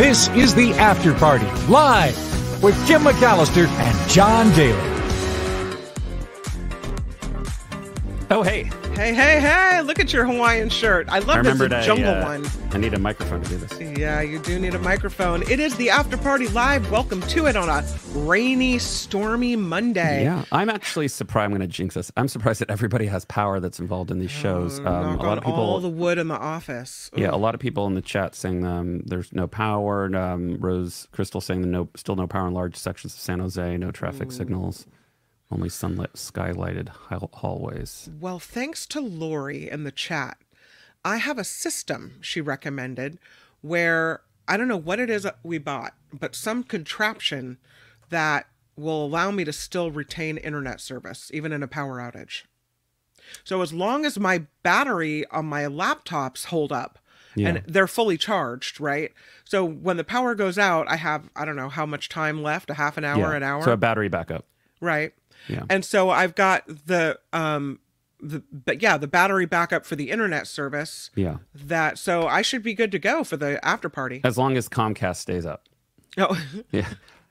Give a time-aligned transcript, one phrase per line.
[0.00, 2.16] This is the After Party, live
[2.62, 4.72] with Kim McAllister and John Daly.
[8.30, 8.70] Oh, hey.
[8.94, 11.08] Hey, hey, hey, look at your Hawaiian shirt.
[11.08, 12.46] I love I this remembered I, jungle uh, one.
[12.72, 13.98] I need a microphone to do this.
[13.98, 15.42] Yeah, you do need a microphone.
[15.50, 16.90] It is the After Party Live.
[16.90, 17.82] Welcome to it on a
[18.12, 20.24] rainy, stormy Monday.
[20.24, 21.44] Yeah, I'm actually surprised.
[21.46, 22.12] I'm going to jinx this.
[22.18, 24.80] I'm surprised that everybody has power that's involved in these shows.
[24.80, 25.58] Oh, Um, a lot of people.
[25.60, 27.10] all the wood in the office.
[27.16, 30.14] yeah, a lot of people in the chat saying um, there's no power.
[30.14, 33.78] Um, Rose Crystal saying the no, still no power in large sections of San Jose.
[33.78, 34.86] No traffic signals.
[35.50, 38.08] Only sunlit, skylighted hall- hallways.
[38.20, 40.38] Well, thanks to Lori in the chat,
[41.04, 43.18] I have a system she recommended
[43.60, 47.58] where I don't know what it is that we bought, but some contraption
[48.10, 52.42] that will allow me to still retain internet service even in a power outage.
[53.44, 56.98] So as long as my battery on my laptops hold up
[57.36, 59.12] and they're fully charged, right?
[59.44, 62.70] So when the power goes out, I have I don't know how much time left,
[62.70, 63.36] a half an hour, yeah.
[63.36, 63.62] an hour.
[63.62, 64.46] So a battery backup.
[64.80, 65.12] Right.
[65.48, 65.64] Yeah.
[65.70, 67.80] And so I've got the um
[68.20, 71.38] the but yeah, the battery backup for the internet service Yeah.
[71.54, 74.20] that so I should be good to go for the after party.
[74.24, 75.68] As long as Comcast stays up.
[76.18, 76.38] Oh,
[76.72, 76.88] Yeah.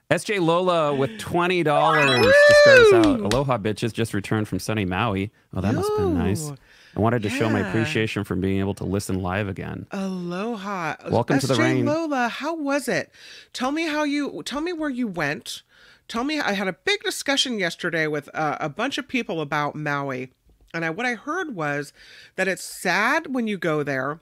[0.09, 3.19] SJ Lola with twenty dollars to start us out.
[3.19, 5.31] Aloha bitches just returned from sunny Maui.
[5.53, 6.51] Oh, that must have been nice.
[6.95, 9.85] I wanted to show my appreciation for being able to listen live again.
[9.91, 10.95] aloha.
[11.11, 11.85] Welcome to the rain.
[11.85, 13.11] Lola, how was it?
[13.53, 15.61] Tell me how you tell me where you went.
[16.09, 19.75] Tell me I had a big discussion yesterday with uh, a bunch of people about
[19.75, 20.31] Maui.
[20.73, 21.93] And I, what I heard was
[22.35, 24.19] that it's sad when you go there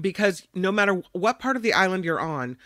[0.00, 2.56] because no matter what part of the island you're on,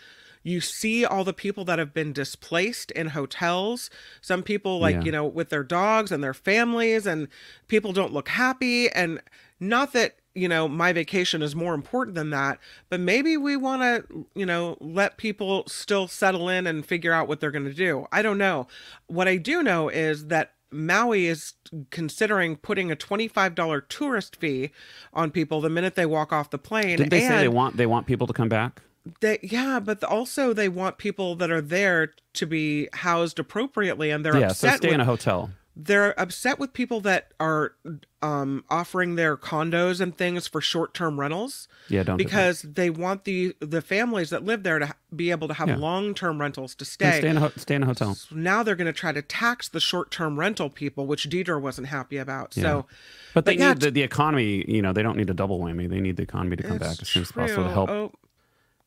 [0.43, 3.89] you see all the people that have been displaced in hotels.
[4.21, 5.03] Some people, like, Yeah.
[5.03, 7.27] you know, with their dogs and their families, and
[7.67, 8.89] people don't look happy.
[8.89, 9.21] And
[9.59, 13.81] not that, you know, my vacation is more important than that, but maybe we want
[13.81, 17.73] to, you know, let people still settle in and figure out what they're going to
[17.73, 18.07] do.
[18.11, 18.67] I don't know.
[19.07, 21.53] What I do know is that Maui is
[21.89, 24.71] considering putting a $25 tourist fee
[25.13, 26.97] on people the minute they walk off the plane.
[26.97, 28.81] Did they say they want they want people to come back?
[29.19, 34.23] they yeah but also they want people that are there to be housed appropriately and
[34.23, 35.49] they're yeah, so stay with, in a hotel.
[35.75, 37.73] They're upset with people that are
[38.21, 42.27] um offering their condos and things for short-term rentals Yeah, don't do that.
[42.29, 45.77] because they want the the families that live there to be able to have Yeah.
[45.77, 48.15] long-term rentals to stay stay in a ho- stay in a hotel.
[48.15, 51.87] So now they're going to try to tax the short-term rental people which Dieter wasn't
[51.87, 52.85] happy about so
[53.33, 54.65] But they But yeah, need the, the economy.
[54.67, 55.89] You know, they don't need a double whammy.
[55.89, 58.11] They need the economy to come back as soon as possible to help Oh,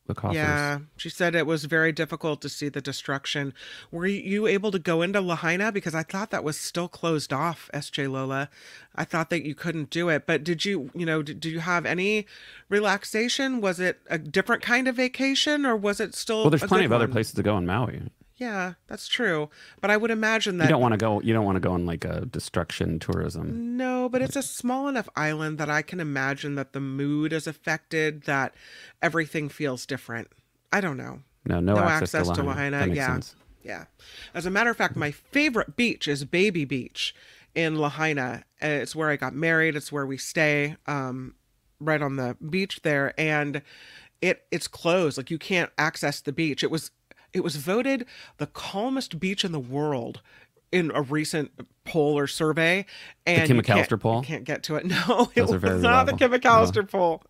[0.07, 0.35] the coffers.
[0.35, 3.53] Yeah, she said it was very difficult to see the destruction.
[3.91, 5.71] Were you able to go into Lahaina?
[5.71, 8.49] Because I thought that was still closed off, SJ Lola.
[8.95, 10.25] I thought that you couldn't do it.
[10.25, 12.27] But did you, you know, did, did you have any
[12.69, 13.61] relaxation?
[13.61, 16.91] Was it a different kind of vacation or was it still Well, there's plenty of
[16.91, 18.03] other places to go in Maui.
[18.37, 19.49] Yeah, that's true.
[19.79, 21.21] But I would imagine that You don't want to go.
[21.21, 23.77] You don't want to go on like a destruction tourism.
[23.77, 27.47] No, but it's a small enough island that I can imagine that the mood is
[27.47, 28.53] affected, that
[29.01, 30.27] everything feels different.
[30.73, 31.21] I don't know.
[31.45, 32.49] No, no, No access, access to Lahaina.
[32.49, 33.07] Lahaina, That makes yeah.
[33.07, 33.35] sense.
[33.63, 33.85] Yeah.
[34.33, 37.15] As a matter of fact, my favorite beach is Baby Beach
[37.55, 38.43] in Lahaina.
[38.61, 39.75] Uh, It's where I got married.
[39.75, 41.35] It's where we stay, um,
[41.79, 43.61] right on the beach there, and
[44.21, 45.17] it it's closed.
[45.17, 46.63] Like you can't access the beach.
[46.63, 46.91] It was
[47.35, 48.05] it was voted
[48.37, 50.21] the calmest beach in the world
[50.71, 51.51] in a recent
[51.85, 52.85] poll or survey.
[53.25, 54.23] And Kim you can't- McAllister poll?
[54.23, 54.85] Can't get to it.
[55.07, 56.67] No, it Those are was not the Kim reliable.
[56.79, 56.83] Uh-huh.
[56.83, 57.23] Poll.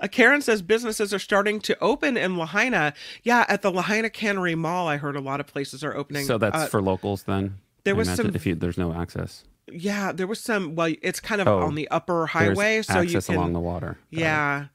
[0.00, 2.94] Uh, Karen says businesses are starting to open in Lahaina.
[3.22, 6.24] Yeah, at the Lahaina Cannery Mall, I heard a lot of places are opening.
[6.24, 7.58] So that's Uh, for locals then.
[7.84, 9.44] there I was some- if you, there's no access.
[9.70, 10.74] yeah, there was some.
[10.74, 13.34] Well, it's kind of Oh, on the upper highway, so you can.
[13.36, 13.98] along the water.
[14.10, 14.20] It.
[14.20, 14.66] yeah.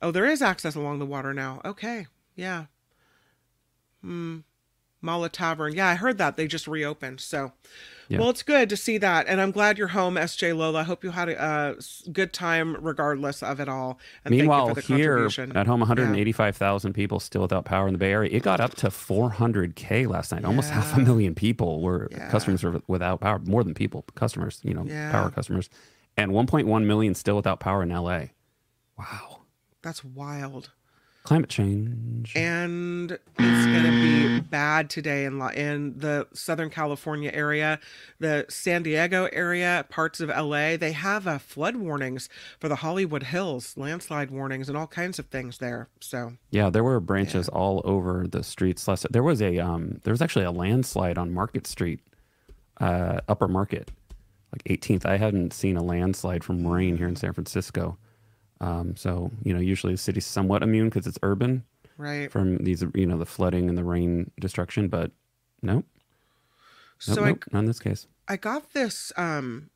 [0.00, 1.60] Oh, there is access along the water now.
[1.64, 2.06] Okay.
[2.34, 2.66] Yeah.
[4.02, 4.38] Hmm.
[5.04, 5.74] Mala Tavern.
[5.74, 7.20] Yeah, I heard that they just reopened.
[7.20, 7.50] So,
[8.08, 8.20] Yeah.
[8.20, 10.78] well, it's good to see that, and I'm glad you're home, SJ Lola.
[10.80, 11.74] I hope you had a uh,
[12.12, 13.98] good time regardless of it all.
[14.24, 17.94] And Meanwhile, thank you for the here at home, 185,000 people still without power in
[17.94, 18.30] the Bay Area.
[18.32, 20.44] It got up to 400k last night.
[20.44, 22.30] Almost half a million people were Yeah.
[22.30, 23.40] customers were without power.
[23.40, 24.60] More than people, customers.
[24.62, 25.10] You know, Yeah.
[25.10, 25.68] power customers,
[26.16, 28.26] and 1.1 million still without power in LA.
[28.96, 29.40] Wow,
[29.82, 30.70] That's wild.
[31.22, 32.32] Climate change.
[32.36, 37.78] and it's going to be bad today in La- in the Southern California area,
[38.18, 40.76] the San Diego area, parts of LA.
[40.76, 42.28] They have uh, flood warnings
[42.58, 45.88] for the Hollywood Hills, landslide warnings, and all kinds of things there.
[46.00, 48.86] So Yeah, there were branches all over the streets.
[48.88, 52.00] Last there was a um, there was actually a landslide on Market Street,
[52.80, 53.90] uh, Upper Market,
[54.52, 55.06] like 18th.
[55.06, 57.96] I hadn't seen a landslide from rain here in San Francisco.
[58.62, 61.64] Um, so you know, usually the city's somewhat immune because it's urban,
[61.96, 62.30] Right.
[62.30, 64.88] from these, you know, the flooding and the rain destruction.
[64.88, 65.10] But
[65.62, 65.84] nope,
[67.06, 68.06] nope, So nope, not in this case.
[68.28, 69.70] I I got this um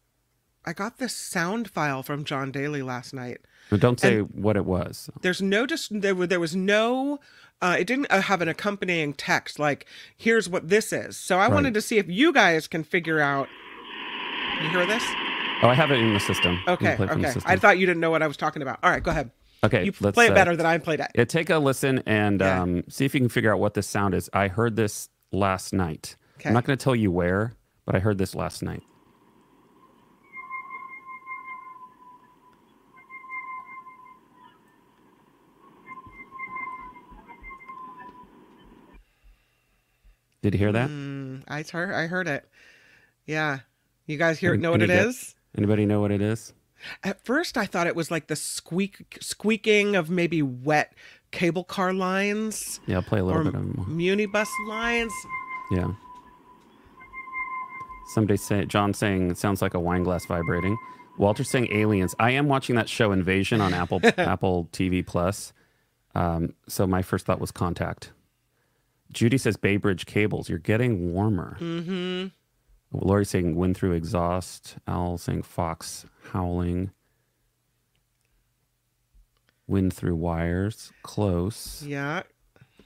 [0.64, 3.38] I got this sound file from John Daly last night.
[3.70, 5.10] But don't say what it was.
[5.20, 7.18] There's no just there there was no
[7.62, 9.86] uh, it didn't uh, have an accompanying text like
[10.16, 11.16] here's what this is.
[11.16, 13.48] So I wanted to see if you guys can figure out.
[14.62, 15.02] You hear this?
[15.62, 16.58] Oh, I have it in the system.
[16.68, 17.34] Okay, play it from the okay.
[17.34, 17.50] system.
[17.50, 18.78] I thought you didn't know what I was talking about.
[18.82, 19.30] All right, go ahead.
[19.64, 21.10] okay, You play it uh, better than I played it.
[21.14, 22.62] Yeah, take a listen and Yeah.
[22.62, 24.28] um, see if you can figure out what this sound is.
[24.34, 26.16] I heard this last night.
[26.38, 26.50] Okay.
[26.50, 27.54] I'm not going to tell you where,
[27.86, 28.82] but I heard this last night.
[40.42, 40.88] Did you hear that?
[40.90, 42.48] Mm, I heard I heard it.
[43.26, 43.60] Yeah.
[44.06, 45.34] You guys hear Can- know what it get- is?
[45.56, 46.52] Anybody know what it is?
[47.02, 50.92] At first, I thought it was like the squeak squeaking of maybe wet
[51.32, 55.12] cable car lines Yeah, I'll play a little bit of munibus lines.
[55.70, 55.92] Yeah.
[58.14, 60.76] Somebody say John saying it sounds like a wine glass vibrating.
[61.18, 62.14] Walter saying aliens.
[62.18, 65.52] I am watching that show Invasion on Apple Apple TV Plus.
[66.14, 68.12] Um, so my first thought was Contact.
[69.12, 70.48] Judy says Bay Bridge cables.
[70.48, 71.56] You're getting warmer.
[71.60, 72.28] Mm-hmm.
[73.04, 74.76] Lori saying wind through exhaust.
[74.86, 76.90] Owl saying fox howling.
[79.66, 80.92] Wind through wires.
[81.02, 81.82] Close.
[81.86, 82.22] Yeah.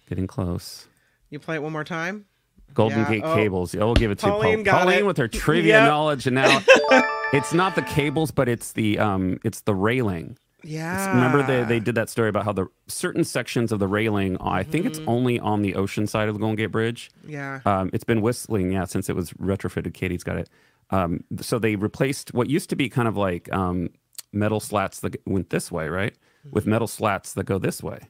[0.08, 0.88] Getting close.
[1.28, 2.24] You play it one more time.
[2.72, 3.34] Golden Yeah, Gate oh.
[3.34, 3.74] cables.
[3.74, 4.80] I'll give it to Pauline Paul.
[4.80, 5.06] Pauline it.
[5.06, 5.88] with her trivia Yep.
[5.88, 6.60] knowledge, and now
[7.32, 10.38] it's not the cables, but it's the um, it's the railing.
[10.62, 11.14] Yeah.
[11.14, 14.36] Remember they they did that story about how the certain sections of the railing.
[14.40, 15.08] I think it's Mm-hmm.
[15.10, 17.10] only on the ocean side of the Golden Gate Bridge.
[17.26, 17.60] Yeah.
[17.64, 19.94] Um, it's been whistling, yeah, since it was retrofitted.
[19.94, 20.48] Katie's got it.
[20.90, 23.90] Um, so they replaced what used to be kind of like um,
[24.32, 26.14] metal slats that went this way, right?
[26.50, 26.70] With Mm-hmm.
[26.70, 28.00] metal slats that go this way.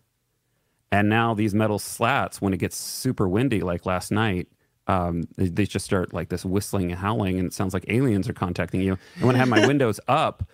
[0.92, 4.48] And now these metal slats, when it gets super windy, like last night,
[4.88, 8.28] um, they, they just start like this whistling and howling, and it sounds like aliens
[8.28, 8.98] are contacting you.
[9.16, 10.48] And when I have my windows up,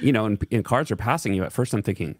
[0.00, 2.16] you know, and, and cars are passing you, at first I'm thinking,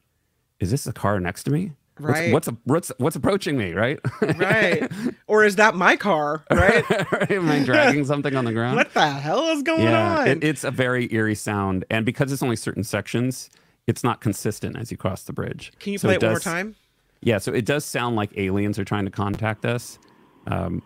[0.60, 1.72] is this a car next to me?
[1.98, 2.32] What's- Right.
[2.32, 3.72] What's what's what's approaching me?
[3.74, 4.00] Right?
[4.22, 4.90] right.
[5.26, 6.44] Or is that my car?
[6.50, 6.82] Right.
[7.30, 8.76] Am I dragging something on the ground?
[8.76, 10.28] what the hell is going yeah, on?
[10.28, 13.50] it, it's a very eerie sound, and because it's only certain sections,
[13.86, 15.72] it's not consistent as you cross the bridge.
[15.78, 16.74] Can you So play it, one more time?
[17.20, 19.98] Yeah, so it does sound like aliens are trying to contact us.
[20.46, 20.82] Um,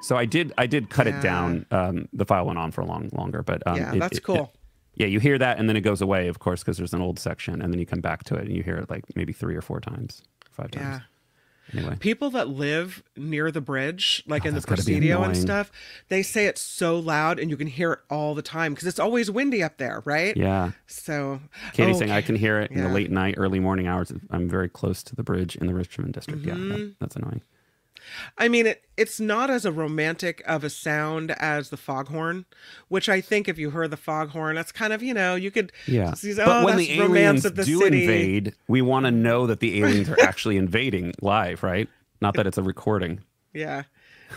[0.00, 1.18] so I did, I did cut Yeah.
[1.18, 1.66] it down.
[1.70, 4.24] Um, the file went on for a long longer, but um, yeah, it- that's it-
[4.24, 4.52] cool.
[4.94, 7.18] yeah, you hear that, and then it goes away, of course, because there's an old
[7.18, 9.54] section, and then you come back to it, and you hear it like maybe three
[9.56, 10.84] or four times, five times.
[10.86, 11.00] yeah.
[11.72, 15.36] Anyway, People that live near the bridge, like in the Oh, gotta be Presidio and
[15.36, 15.70] stuff,
[16.08, 18.98] they say it's so loud and you can hear it all the time because it's
[18.98, 20.36] always windy up there, right?
[20.36, 20.72] yeah.
[20.88, 21.38] So,
[21.72, 24.12] Katie oh, saying I can hear it in the late night, early morning hours.
[24.30, 26.44] I'm very close to the bridge in the Richmond district.
[26.44, 26.68] Yeah, Mm-hmm.
[26.70, 27.42] that, that's annoying.
[28.38, 32.46] I mean, it, it's not as a romantic of a sound as the foghorn,
[32.88, 35.72] which I think if you heard the foghorn, that's kind of, you know, you could
[35.86, 38.04] Yeah, see, but oh, when the aliens the do city.
[38.04, 41.88] invade, we want to know that the aliens are actually invading live, right?
[42.20, 43.20] Not that it's a recording.
[43.52, 43.84] Yeah,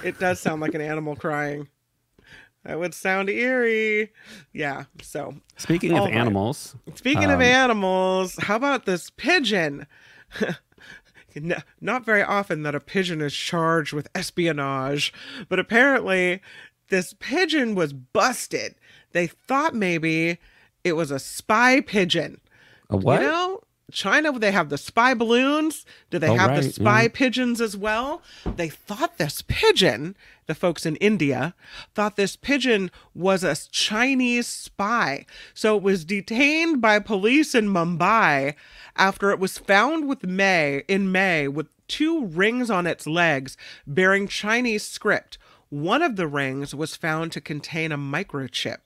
[0.04, 1.68] it does sound like an animal crying.
[2.64, 4.12] That would sound eerie.
[4.54, 6.14] Yeah, so Speaking of right.
[6.14, 9.86] animals, Speaking of Um, animals, how about this pigeon?
[11.36, 15.13] No- Not very often that a pigeon is charged with espionage,
[15.50, 16.42] but apparently
[16.90, 18.75] this pigeon was busted.
[19.12, 20.40] They thought maybe
[20.84, 22.40] it was a spy pigeon.
[22.90, 23.22] a what?
[23.22, 23.62] You know,
[23.93, 25.85] China, they have the spy balloons.
[26.09, 27.07] Do they Oh, have the spy yeah.
[27.13, 28.21] pigeons as well?
[28.45, 30.15] They thought this pigeon,
[30.47, 31.53] the folks in India,
[31.95, 35.25] thought this pigeon was a Chinese spy.
[35.53, 38.55] So it was detained by police in Mumbai
[38.95, 44.27] after it was found with May in May with two rings on its legs bearing
[44.27, 45.38] Chinese script.
[45.69, 48.77] One of the rings was found to contain a microchip.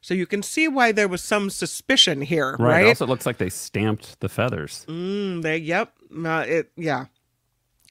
[0.00, 2.58] So you can see why there was some suspicion here, right.
[2.58, 2.84] right?
[2.86, 4.84] It also looks like they stamped the feathers.
[4.88, 5.92] Mm, they, yep.
[6.12, 7.06] Uh, it, yeah.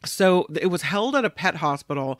[0.06, 2.20] So it was held at a pet hospital.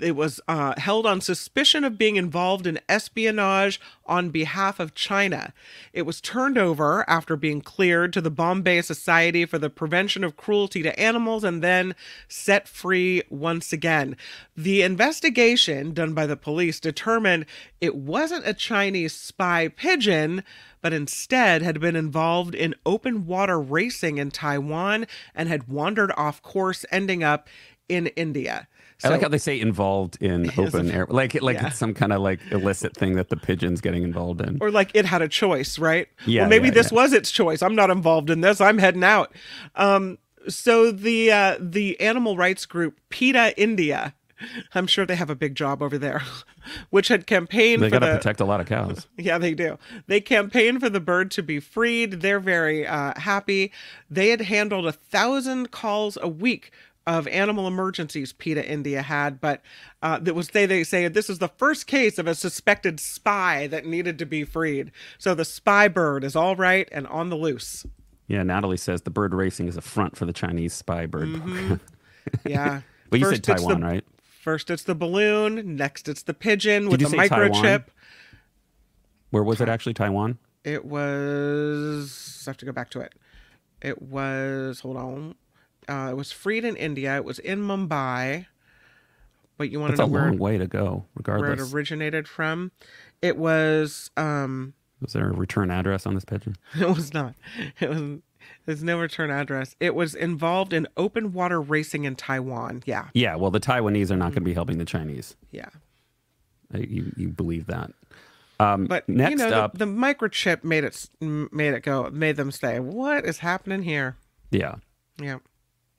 [0.00, 5.52] It was uh, held on suspicion of being involved in espionage on behalf of China.
[5.92, 10.36] It was turned over after being cleared to the Bombay Society for the Prevention of
[10.36, 11.94] Cruelty to Animals and then
[12.28, 14.16] set free once again.
[14.56, 17.46] The investigation done by the police determined
[17.80, 20.42] it wasn't a Chinese spy pigeon,
[20.80, 26.42] but instead had been involved in open water racing in Taiwan and had wandered off
[26.42, 27.48] course, ending up
[27.88, 28.68] in India.
[29.04, 31.68] I like how they say involved in open air, like like Yeah.
[31.68, 34.58] it's some kind of like illicit thing that the pigeon's getting involved in.
[34.60, 36.08] or like it had a choice, right?
[36.26, 36.96] Yeah, Well, maybe yeah, this yeah.
[36.96, 37.62] was its choice.
[37.62, 38.60] I'm not involved in this.
[38.60, 39.32] I'm heading out.
[39.76, 44.14] Um, so the uh, the animal rights group PETA India,
[44.74, 46.22] I'm sure they have a big job over there,
[46.90, 49.06] which had campaigned They got to the protect a lot of cows.
[49.18, 49.78] yeah, they do.
[50.06, 52.20] They campaigned for the bird to be freed.
[52.22, 53.72] They're very uh, happy.
[54.10, 56.72] They had handled a thousand calls a week
[57.08, 59.62] of animal emergencies PETA India had, but
[60.02, 63.66] uh, that was they they say this is the first case of a suspected spy
[63.68, 64.92] that needed to be freed.
[65.16, 67.86] So the spy bird is all right and on the loose.
[68.26, 71.74] Yeah, Natalie says the bird racing is a front for the Chinese spy bird Mm-hmm.
[72.46, 72.82] Yeah.
[73.08, 74.04] But you First said it's Taiwan, the- right?
[74.42, 75.76] First it's the balloon.
[75.76, 77.52] Next it's the pigeon with the say Taiwan?
[77.52, 77.84] microchip.
[79.30, 79.94] Where was it actually?
[79.94, 80.38] Taiwan?
[80.64, 82.44] It was.
[82.46, 83.14] I have to go back to it.
[83.80, 84.80] It was.
[84.80, 85.34] Hold on.
[85.88, 87.16] Uh, it was freed in India.
[87.16, 88.46] It was in Mumbai.
[89.56, 92.28] But you want That's to a know where, long way to go, where it originated
[92.28, 92.70] from?
[93.20, 94.10] It was.
[94.16, 96.54] Um, Was there a return address on this pigeon?
[96.80, 97.34] it was not.
[97.80, 98.20] It was.
[98.66, 99.74] There's no return address.
[99.80, 102.82] It was involved in open water racing in Taiwan.
[102.86, 105.36] Yeah, Yeah, well, the Taiwanese are not going to be helping the Chinese.
[105.50, 105.68] yeah.
[106.72, 107.90] Uh, You, you believe that.
[108.60, 112.08] Um, But next you know, up, the, the microchip made it made it go.
[112.10, 114.16] Made them say, "What is happening here?"
[114.50, 114.76] yeah.
[115.20, 115.38] Yeah.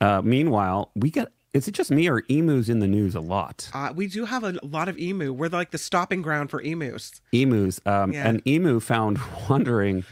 [0.01, 1.29] Uh, meanwhile, we get.
[1.51, 3.71] Is it just me or emus in the news a lot?
[3.73, 5.33] Uh, we do have a lot of emu.
[5.33, 7.21] We're like the stopping ground for emus.
[7.31, 7.81] Emus.
[7.87, 8.27] Um, Yeah.
[8.29, 10.03] An emu found wandering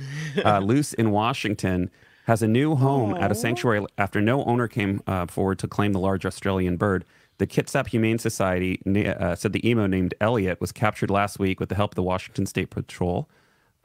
[0.43, 1.91] uh, loose in Washington
[2.25, 5.93] has a new home at a sanctuary after no owner came uh, forward to claim
[5.93, 7.05] the large Australian bird.
[7.37, 11.69] The Kitsap Humane Society uh, said the emu named Elliot was captured last week with
[11.69, 13.29] the help of the Washington State Patrol.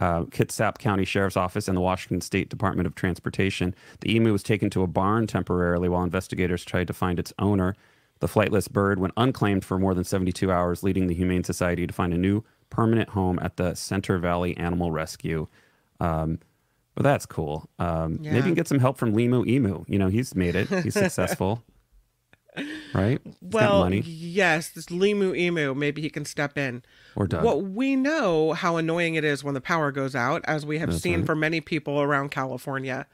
[0.02, 3.72] Uh, Kitsap County Sheriff's Office and the Washington State Department of Transportation.
[4.00, 7.76] The emu was taken to a barn temporarily while investigators tried to find its owner.
[8.18, 11.92] The flightless bird went unclaimed for more than 72 hours, leading the Humane Society to
[11.92, 15.46] find a new permanent home at the Center Valley Animal Rescue.
[16.00, 16.40] Um,
[16.96, 17.70] but that's cool.
[17.78, 19.84] Um, Maybe you can get some help from Limu Emu.
[19.86, 20.68] You know, he's made it.
[20.82, 21.62] He's successful.
[22.94, 23.20] Right?
[23.24, 26.82] He's Well, yes, this Limu Emu, maybe he can step in.
[27.16, 27.44] Or Doug.
[27.44, 30.90] Well, we know how annoying it is when the power goes out, as we have
[30.90, 31.26] That's seen right.
[31.26, 33.06] for many people around California.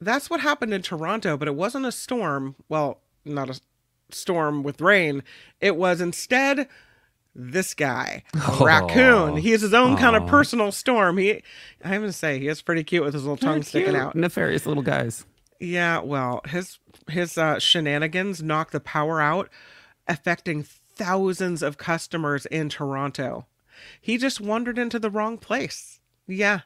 [0.00, 2.54] That's what happened in Toronto, but it wasn't a storm.
[2.68, 3.60] Well, not a
[4.10, 5.22] storm with rain.
[5.60, 6.68] It was instead
[7.34, 9.36] this guy, a raccoon.
[9.36, 11.18] He is his own kind of personal storm.
[11.18, 11.42] He,
[11.84, 14.02] I have to say, he is pretty cute with his little tongue They're sticking cute,
[14.02, 14.14] out.
[14.14, 15.26] Nefarious little guys.
[15.60, 19.48] Yeah, well, his his uh, shenanigans knocked the power out,
[20.06, 23.46] affecting thousands of customers in Toronto.
[24.00, 26.00] He just wandered into the wrong place.
[26.26, 26.60] Yeah.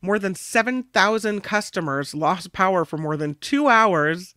[0.00, 4.34] More than 7,000 customers lost power for more than two hours.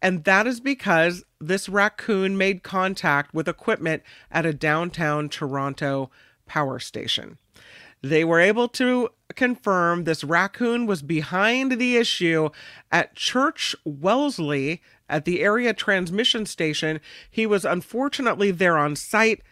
[0.00, 6.10] And that is because this raccoon made contact with equipment at a downtown Toronto
[6.46, 7.38] power station.
[8.02, 12.50] They were able to confirm this raccoon was behind the issue
[12.90, 17.00] at Church Wellesley at the area transmission station.
[17.30, 19.42] He was unfortunately there on site,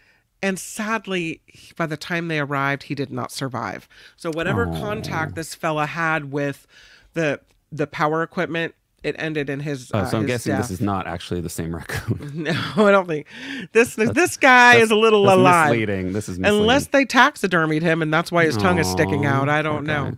[0.43, 1.43] and sadly,
[1.77, 3.89] by the time they arrived, he did not survive.
[4.17, 4.79] So whatever Aw.
[4.79, 6.67] contact this fella had with
[7.15, 7.41] the
[7.71, 9.91] the power equipment, it ended in his.
[9.95, 10.63] Oh, uh, so I'm his guessing death.
[10.63, 12.45] this is not actually the same raccoon.
[12.45, 13.27] No, I don't think
[13.73, 15.71] this this guy is a little That's alive.
[15.71, 16.13] misleading.
[16.13, 16.61] This is misleading.
[16.63, 19.49] Unless they taxidermied him and that's why his tongue is sticking out.
[19.49, 20.17] I don't poor know.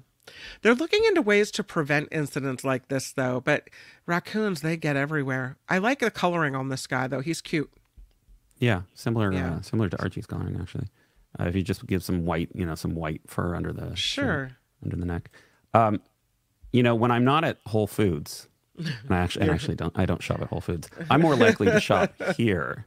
[0.62, 3.40] They're looking into ways to prevent incidents like this, though.
[3.40, 3.68] But
[4.04, 5.56] raccoons, they get everywhere.
[5.70, 7.20] I like the coloring on this guy, though.
[7.20, 7.70] He's cute.
[8.58, 9.54] Yeah, similar, Yeah.
[9.54, 10.88] Uh, similar to Archie's coloring actually.
[11.38, 14.50] Uh, if you just give some white, you know, some white fur under the Sure.
[14.84, 15.30] under the neck.
[15.72, 16.02] Um,
[16.72, 18.48] you know, when I'm not at Whole Foods,
[18.86, 20.88] and I actually, I actually don't, I don't shop at Whole Foods.
[21.10, 22.86] I'm more likely to shop here,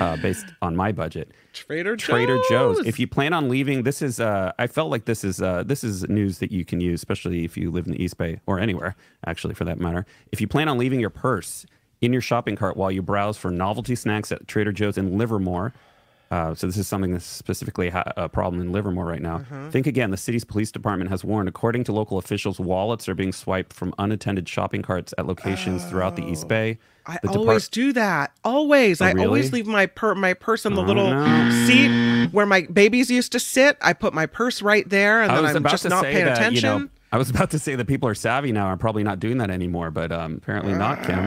[0.00, 1.32] uh, based on my budget.
[1.52, 2.06] Trader Joe's.
[2.06, 2.86] Trader Joe's.
[2.86, 4.20] If you plan on leaving, this is.
[4.20, 5.40] Uh, I felt like this is.
[5.40, 8.16] Uh, this is news that you can use, especially if you live in the East
[8.18, 10.06] Bay or anywhere, actually, for that matter.
[10.30, 11.66] If you plan on leaving your purse
[12.02, 15.72] in your shopping cart while you browse for novelty snacks at Trader Joe's in Livermore.
[16.32, 19.36] Uh, so this is something that's specifically ha- a problem in Livermore right now.
[19.36, 19.68] Uh-huh.
[19.70, 20.10] Think again.
[20.10, 23.92] The city's police department has warned, according to local officials, wallets are being swiped from
[23.98, 26.78] unattended shopping carts at locations throughout the East Bay.
[27.04, 28.32] I The always do that.
[28.44, 29.02] Always.
[29.02, 29.26] Oh, I really?
[29.26, 31.50] always leave my per my purse in the Oh, little no.
[31.66, 33.76] seat where my babies used to sit.
[33.82, 36.54] I put my purse right there, and I then I'm just not paying that, attention.
[36.54, 39.20] you know, I was about to say that people are savvy now are probably not
[39.20, 41.18] doing that anymore, but um, apparently not, Kim.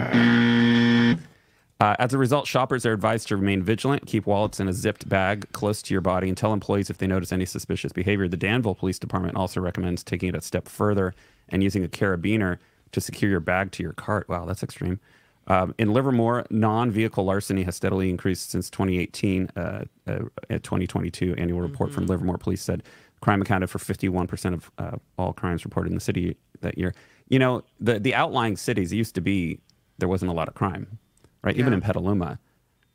[1.80, 5.10] Uh, as a result, shoppers are advised to remain vigilant, keep wallets in a zipped
[5.10, 8.30] bag close to your body, and tell employees if they notice any suspicious behavior.
[8.30, 11.14] The Danville Police Department also recommends taking it a step further
[11.50, 12.60] and using a carabiner
[12.94, 14.30] to secure your bag to your cart.
[14.30, 15.02] Wow, that's extreme.
[15.48, 19.50] Um, in Livermore, non-vehicle larceny has steadily increased since 2018.
[19.56, 22.84] Uh, uh, a 2022 annual report from Livermore Police said
[23.22, 26.94] crime accounted for 51% of uh, all crimes reported in the city that year.
[27.28, 29.60] You know, the the outlying cities it used to be
[29.98, 31.00] there wasn't a lot of crime,
[31.46, 31.56] right?
[31.56, 32.40] Even in Petaluma.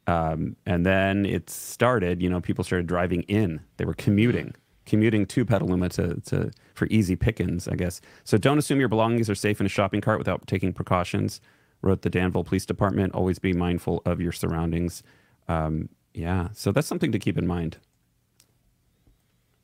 [0.07, 3.61] Um, and then it started, you know, people started driving in.
[3.76, 4.54] They were commuting,
[4.85, 8.00] commuting to Petaluma to, to for easy pickings, I guess.
[8.25, 11.40] So don't assume your belongings are safe in a shopping cart without taking precautions,
[11.80, 13.14] wrote the Danville Police Department.
[13.14, 15.04] Always be mindful of your surroundings.
[15.49, 17.78] Um, yeah, so that's something to keep in mind.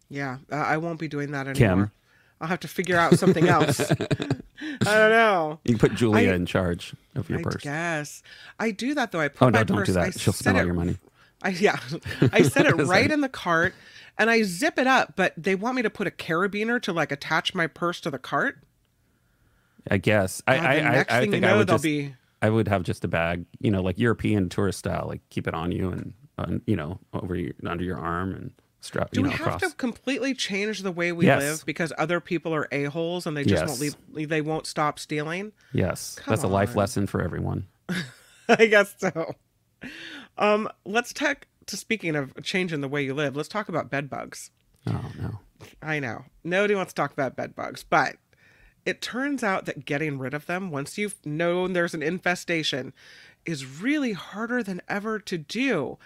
[0.08, 1.54] Yeah, uh, I won't be doing that anymore.
[1.54, 1.70] Kim.
[1.70, 1.92] anymore.
[2.40, 3.80] I'll have to figure out something else.
[4.86, 5.60] I don't know.
[5.64, 7.52] You can put Julia I- in charge of your purse.
[7.52, 7.62] I purse.
[7.62, 8.22] guess
[8.58, 9.20] I do that though.
[9.20, 9.86] I put Oh my no, don't purse.
[9.88, 10.02] do that.
[10.06, 10.96] I She'll spend all it- your money.
[11.42, 11.78] I yeah,
[12.32, 13.74] I set it right in the cart,
[14.18, 15.14] and I zip it up.
[15.16, 18.18] But they want me to put a carabiner to like attach my purse to the
[18.18, 18.58] cart.
[19.90, 20.42] I guess.
[20.46, 22.82] I God, I, the I, I think you I would just be I would have
[22.82, 26.12] just a bag, you know, like European tourist style, like keep it on you and,
[26.38, 28.50] uh, you know, over your under your arm and
[28.86, 29.70] strap, Do you we know, have across.
[29.72, 31.40] to completely change the way we Yes.
[31.42, 33.80] live because other people are a holes and they just won't
[34.14, 34.28] leave?
[34.28, 35.52] They won't stop stealing.
[35.72, 37.66] Yes, Come that's a life lesson for everyone.
[38.48, 39.34] I guess so.
[40.38, 41.46] Um, let's talk.
[41.66, 44.52] To speaking of changing the way you live, let's talk about bed bugs.
[44.86, 45.40] Oh no.
[45.82, 48.16] I know nobody wants to talk about bed bugs, but
[48.84, 52.92] it turns out that getting rid of them once you've known there's an infestation
[53.44, 55.98] is really harder than ever to do.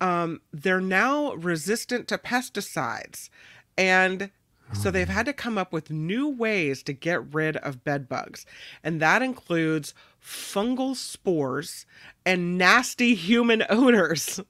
[0.00, 3.28] Um, they're now resistant to pesticides,
[3.76, 4.30] and
[4.72, 8.46] so they've had to come up with new ways to get rid of bed bugs,
[8.84, 9.92] and that includes
[10.24, 11.86] fungal spores
[12.24, 14.40] and nasty human odors.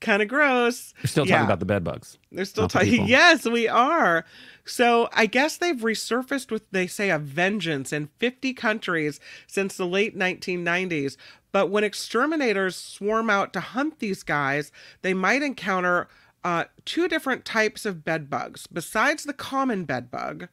[0.00, 0.92] kind of gross.
[1.02, 1.36] We're still Yeah.
[1.36, 2.18] talking about the bed bugs.
[2.30, 3.06] They're still talking.
[3.08, 4.24] Yes, we are.
[4.64, 9.86] So I guess they've resurfaced with, they say, a vengeance in 50 countries since the
[9.86, 11.16] late 1990s.
[11.56, 14.70] But when exterminators swarm out to hunt these guys,
[15.00, 16.06] they might encounter
[16.44, 18.66] uh, two different types of bed bugs.
[18.66, 20.48] Besides the common bed bug,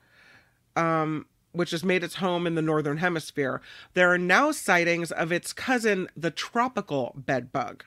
[0.78, 3.62] um, which has made its home in the northern hemisphere,
[3.96, 7.84] there are now sightings of its cousin, the tropical bed bug.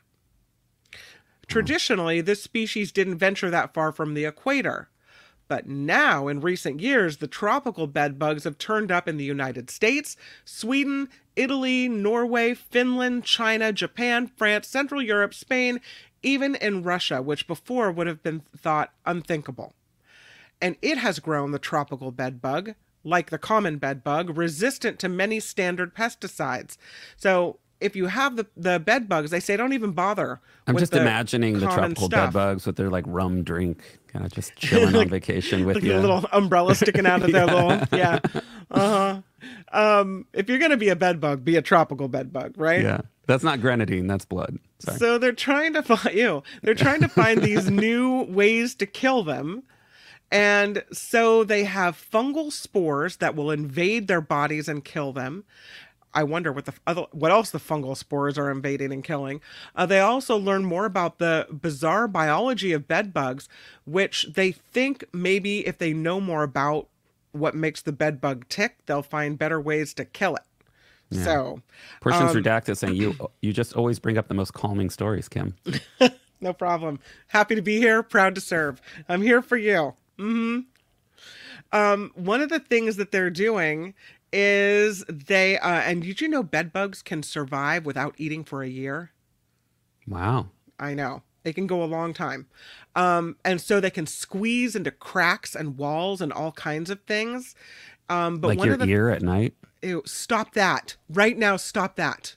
[1.47, 4.91] Traditionally, this species didn't venture that far from the equator.
[5.49, 9.71] But now, in recent years, the tropical bed bugs have turned up in the United
[9.71, 15.81] States, Sweden, Italy, Norway, Finland, China, Japan, France, Central Europe, Spain,
[16.23, 19.75] even in Russia, which before would have been thought unthinkable.
[20.61, 25.09] And it has grown the tropical bed bug, like the common bed bug, resistant to
[25.09, 26.79] many standard pesticides.
[27.17, 30.41] So if you have the, the bed bugs, they say don't even bother.
[30.67, 32.33] I'm just the imagining the tropical stuff.
[32.33, 35.85] bed bugs with their like rum drink, kind of just chilling on vacation with like
[35.85, 35.97] you.
[35.97, 38.19] a little umbrella sticking out of their little yeah
[38.71, 39.21] uh-huh
[39.73, 43.01] um if you're gonna be a bed bug be a tropical bed bug right yeah,
[43.27, 44.59] that's not grenadine, that's blood.
[44.79, 44.99] Sorry.
[44.99, 49.23] so they're trying to find you they're trying to find these new ways to kill
[49.23, 49.63] them
[50.31, 55.45] and so they have fungal spores that will invade their bodies and kill them
[56.17, 59.43] I wonder what the other what else the fungal spores are invading and killing.
[59.75, 63.51] Uh, they also learn more about the bizarre biology of bed bugs,
[63.85, 66.89] which they think maybe if they know more about
[67.39, 70.43] what makes the bed bug tick, they'll find better ways to kill it.
[71.13, 71.63] So,
[72.01, 75.55] Portions um, redacted saying you you just always bring up the most calming stories, Kim.
[76.41, 76.99] no problem.
[77.29, 78.03] Happy to be here.
[78.03, 78.81] Proud to serve.
[79.09, 79.95] I'm here for you.
[80.19, 80.61] hmm
[81.73, 83.95] Um, one of the things that they're doing
[84.33, 88.69] is they uh, and did you know bed bugs can survive without eating for a
[88.69, 89.13] year?
[90.09, 90.49] Wow.
[90.81, 91.23] I know.
[91.47, 92.49] They can go a long time.
[92.97, 97.55] Um, and so they can squeeze into cracks and walls and all kinds of things.
[98.09, 99.55] Um, but like one your of the ear at night.
[99.81, 101.57] Ew, stop that right now.
[101.57, 102.35] Stop that.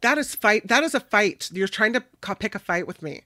[0.00, 0.66] That is fight.
[0.66, 1.50] That is a fight.
[1.52, 2.02] You're trying to
[2.40, 3.22] pick a fight with me.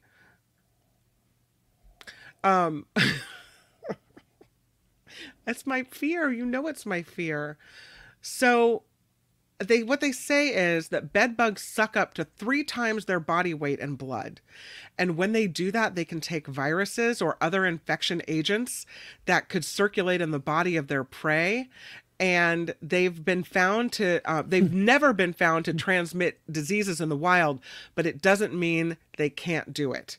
[2.43, 2.85] Um,
[5.47, 6.31] that's my fear.
[6.31, 7.57] You know it's my fear.
[8.21, 8.83] So,
[9.67, 13.55] they what they say is that bed bugs suck up to three times their body
[13.55, 14.41] weight in blood,
[14.99, 18.87] and when they do that, they can take viruses or other infection agents
[19.27, 21.69] that could circulate in the body of their prey.
[22.21, 27.17] And they've been found to uh, they've never been found to transmit diseases in the
[27.17, 27.59] wild
[27.97, 30.17] but it doesn't mean they can't do it.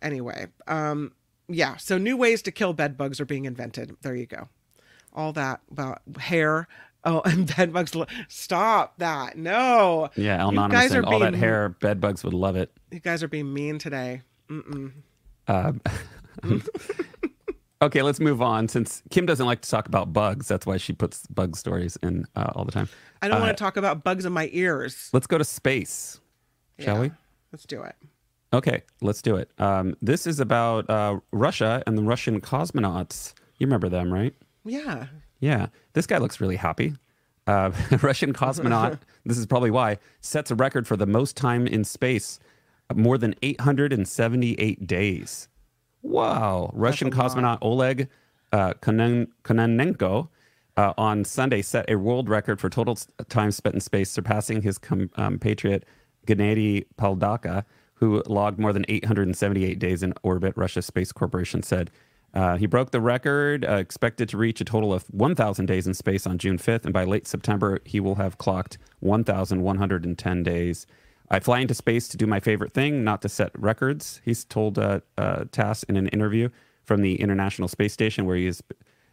[0.00, 1.12] Anyway um
[1.46, 3.94] yeah so new ways to kill bed bugs are being invented.
[4.00, 4.48] There you go.
[5.12, 6.66] All that about hair
[7.04, 11.34] oh and bed bugs lo- stop that no Yeah, You Anonymous guys are all that
[11.34, 12.72] hair, bed bugs would love it.
[12.90, 14.92] you guys are being mean today Mm-mm.
[15.48, 15.80] Um,
[17.82, 18.66] Okay, let's move on.
[18.68, 22.24] Since Kim doesn't like to talk about bugs, that's why she puts bug stories in
[22.34, 22.88] uh, all the time.
[23.20, 25.10] I don't Uh, want to talk about bugs in my ears.
[25.12, 26.18] Let's go to space,
[26.78, 27.00] shall Yeah.
[27.02, 27.10] we?
[27.52, 27.94] Let's do it.
[28.54, 29.50] Okay, let's do it.
[29.58, 33.34] Um, this is about uh, Russia and the Russian cosmonauts.
[33.58, 34.34] You remember them, right?
[34.64, 35.06] Yeah.
[35.44, 36.94] Yeah, this guy looks really happy.
[37.46, 37.70] Uh,
[38.02, 42.40] Russian cosmonaut, this is probably why, sets a record for the most time in space,
[42.88, 45.48] uh, more than 878 days.
[46.00, 46.70] Wow.
[46.72, 47.30] Russian a lot.
[47.30, 48.08] cosmonaut Oleg
[48.52, 50.28] uh, Konen- Kononenko
[50.78, 52.96] uh, on Sunday set a world record for total
[53.28, 55.84] time spent in space, surpassing his com- um, compatriot
[56.26, 57.64] Gennady Padalka,
[57.96, 61.90] who logged more than 878 days in orbit, Russia Space Corporation said.
[62.34, 65.94] Uh, he broke the record, uh, expected to reach a total of 1,000 days in
[65.94, 70.86] space on June 5th, and by late September, he will have clocked 1,110 days.
[71.30, 74.78] I fly into space to do my favorite thing, not to set records, he's told
[74.78, 76.48] uh, uh, TASS in an interview
[76.82, 78.62] from the International Space Station, where he is,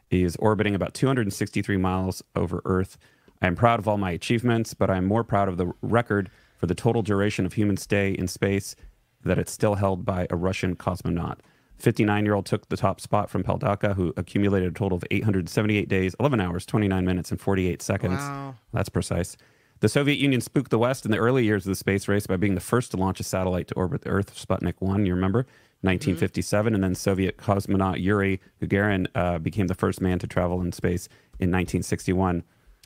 [0.10, 2.98] he is orbiting about 263 miles over Earth.
[3.40, 6.32] I am proud of all my achievements, but I am more proud of the record
[6.58, 8.76] for the total duration of human stay in space
[9.24, 11.38] that it's still held by a Russian cosmonaut.
[11.82, 15.90] 59 year old took the top spot from Padalka, who accumulated a total of 878
[15.90, 18.20] days, 11 hours, 29 minutes, and 48 seconds.
[18.20, 18.56] Wow.
[18.74, 19.38] That's precise.
[19.80, 22.38] The Soviet Union spooked the West in the early years of the space race by
[22.38, 25.40] being the first to launch a satellite to orbit the Earth, Sputnik 1, you remember?
[25.82, 26.76] 1957.
[26.76, 31.08] And then Soviet cosmonaut Yuri Gagarin uh, became the first man to travel in space
[31.40, 32.44] in 1961.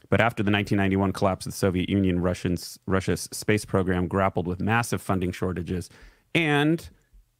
[0.09, 4.61] But after the 1991 collapse of the Soviet Union, Russians, Russia's space program grappled with
[4.61, 5.89] massive funding shortages
[6.35, 6.89] and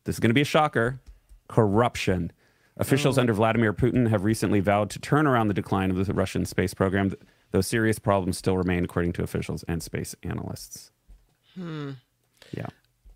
[0.06, 1.02] this is going to be a shocker
[1.48, 2.32] corruption.
[2.78, 6.46] Officials under Vladimir Putin have recently vowed to turn around the decline of the Russian
[6.46, 7.14] space program,
[7.52, 10.92] though serious problems still remain, according to officials and space analysts.
[11.56, 11.92] Hmm.
[12.52, 12.68] Yeah.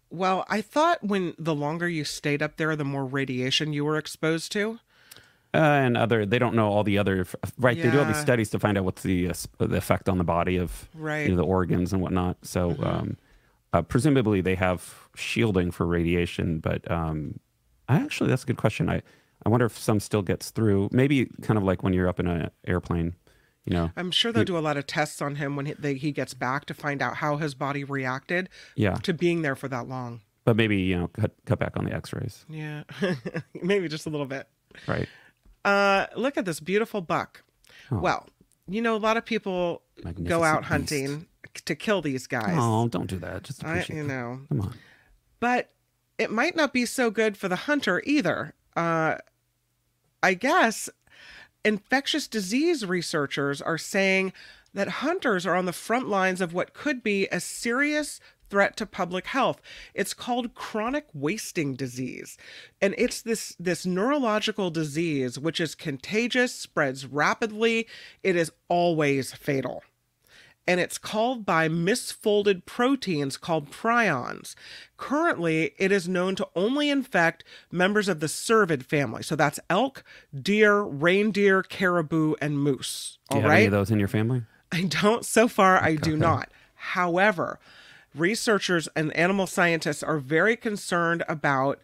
[0.10, 3.98] Well, I thought when the longer you stayed up there, the more radiation you were
[3.98, 4.80] exposed to.
[5.54, 7.26] Uh, and other, they don't know all the other,
[7.58, 7.76] right?
[7.76, 10.24] They do all these studies to find out what's the, uh, the effect on the
[10.24, 11.24] body of Right.
[11.24, 12.38] you know, the organs and whatnot.
[12.44, 13.18] So, um,
[13.74, 17.40] uh, presumably they have shielding for radiation, but um,
[17.90, 18.90] I actually, that's a good question.
[18.90, 19.02] I,
[19.46, 20.88] I wonder if some still gets through.
[20.94, 23.16] Maybe kind of like when you're up in an airplane,
[23.66, 23.92] you know.
[23.98, 26.34] I'm sure they'll do a lot of tests on him when he, they, he gets
[26.34, 28.94] back to find out how his body reacted Yeah.
[28.96, 30.22] to being there for that long.
[30.46, 32.84] But maybe, you know, cut, cut back on the x rays, Yeah,
[33.62, 34.48] maybe just a little bit.
[34.88, 35.08] right?
[35.66, 37.44] Uh, look at this beautiful buck.
[37.92, 38.00] Oh.
[38.00, 38.28] Well,
[38.68, 39.82] you know, a lot of people
[40.24, 40.70] go out beast.
[40.70, 41.28] hunting
[41.66, 42.56] to kill these guys.
[42.58, 43.44] Oh, don't do that.
[43.44, 44.74] Just I, you know, Come on.
[45.40, 45.70] but
[46.20, 48.54] it might not be so good for the hunter either.
[48.76, 49.16] Uh,
[50.22, 50.90] I guess
[51.64, 54.34] infectious disease researchers are saying
[54.74, 58.86] that hunters are on the front lines of what could be a serious threat to
[58.86, 59.62] public health.
[59.94, 62.38] It's called chronic wasting disease.
[62.82, 67.88] And it's this this neurological disease which is contagious, spreads rapidly,
[68.24, 69.84] it is always fatal
[70.68, 74.56] and it's called by misfolded proteins called prions.
[74.98, 79.24] Currently, it is known to only infect members of the cervid family.
[79.24, 80.04] So that's elk,
[80.40, 83.18] deer, reindeer, caribou, and moose.
[83.32, 84.44] Do All any of those in your family?
[84.72, 86.50] I don't, so far, I do not.
[86.76, 87.60] However,
[88.14, 91.80] researchers and animal scientists are very concerned about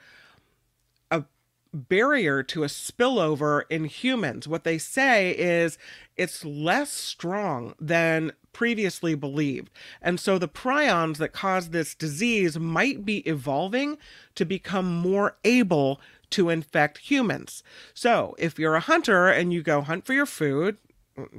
[1.75, 4.47] barrier to a spillover in humans.
[4.47, 5.77] What they say is
[6.15, 9.69] it's less strong than previously believed.
[10.01, 13.97] And so the prions that cause this disease might be evolving
[14.35, 15.99] to become more able
[16.31, 17.63] to infect humans.
[17.93, 20.77] So if you're a hunter and you go hunt for your food,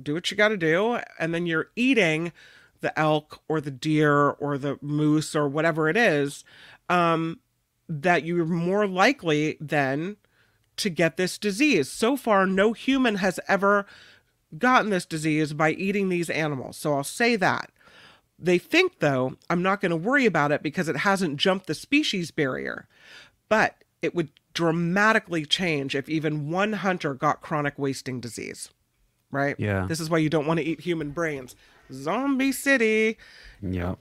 [0.03, 2.33] do what you got to do, and then you're eating
[2.83, 6.45] the elk or the deer or the moose or whatever it is,
[6.89, 7.41] um,
[7.89, 10.17] that you're more likely then
[10.77, 11.91] to get this disease.
[11.91, 13.87] So far, no human has ever
[14.57, 16.77] gotten this disease by eating these animals.
[16.77, 17.71] So I'll say that.
[18.39, 21.75] They think, though, I'm not going to worry about it because it hasn't jumped the
[21.75, 22.87] species barrier.
[23.49, 28.71] But it would dramatically change if even one hunter got chronic wasting disease,
[29.31, 29.57] right?
[29.59, 29.87] Yeah.
[29.87, 31.57] This is why you don't want to eat human brains.
[31.93, 33.19] Zombie City.
[33.63, 33.95] Yeah.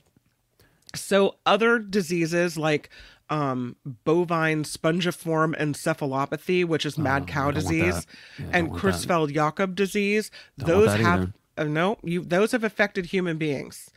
[0.95, 2.89] So other diseases like
[3.29, 8.07] um, bovine spongiform encephalopathy, which is mad Oh, cow I don't want disease.
[8.39, 8.77] Yeah, and don't.
[8.79, 13.89] Creutzfeldt-Jakob disease, Don't those have uh, no, you those have affected human beings,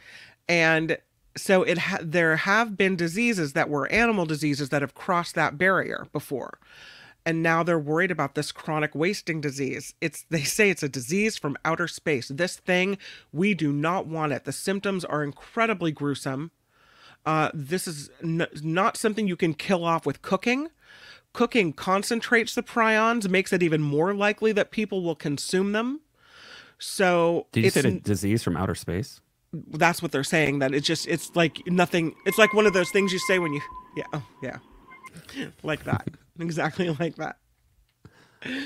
[0.48, 0.98] and
[1.36, 5.58] so it ha- there have been diseases that were animal diseases that have crossed that
[5.58, 6.58] barrier before.
[7.26, 9.92] And now they're worried about this chronic wasting disease.
[10.00, 12.28] It's they say it's a disease from outer space.
[12.28, 12.96] This thing,
[13.32, 14.44] we do not want it.
[14.44, 16.52] The symptoms are incredibly gruesome.
[17.28, 20.68] Uh, this is n- not something you can kill off with cooking.
[21.34, 26.00] cooking concentrates the prions, makes it even more likely that people will consume them.
[26.78, 29.20] So Did you it's, say a disease from outer space?
[29.52, 30.58] that's what they're saying.
[30.60, 32.14] That it's just it's like nothing.
[32.26, 33.60] It's like one of those things you say when you
[33.96, 34.58] yeah oh, yeah
[35.62, 36.06] like that
[36.38, 37.36] exactly like that.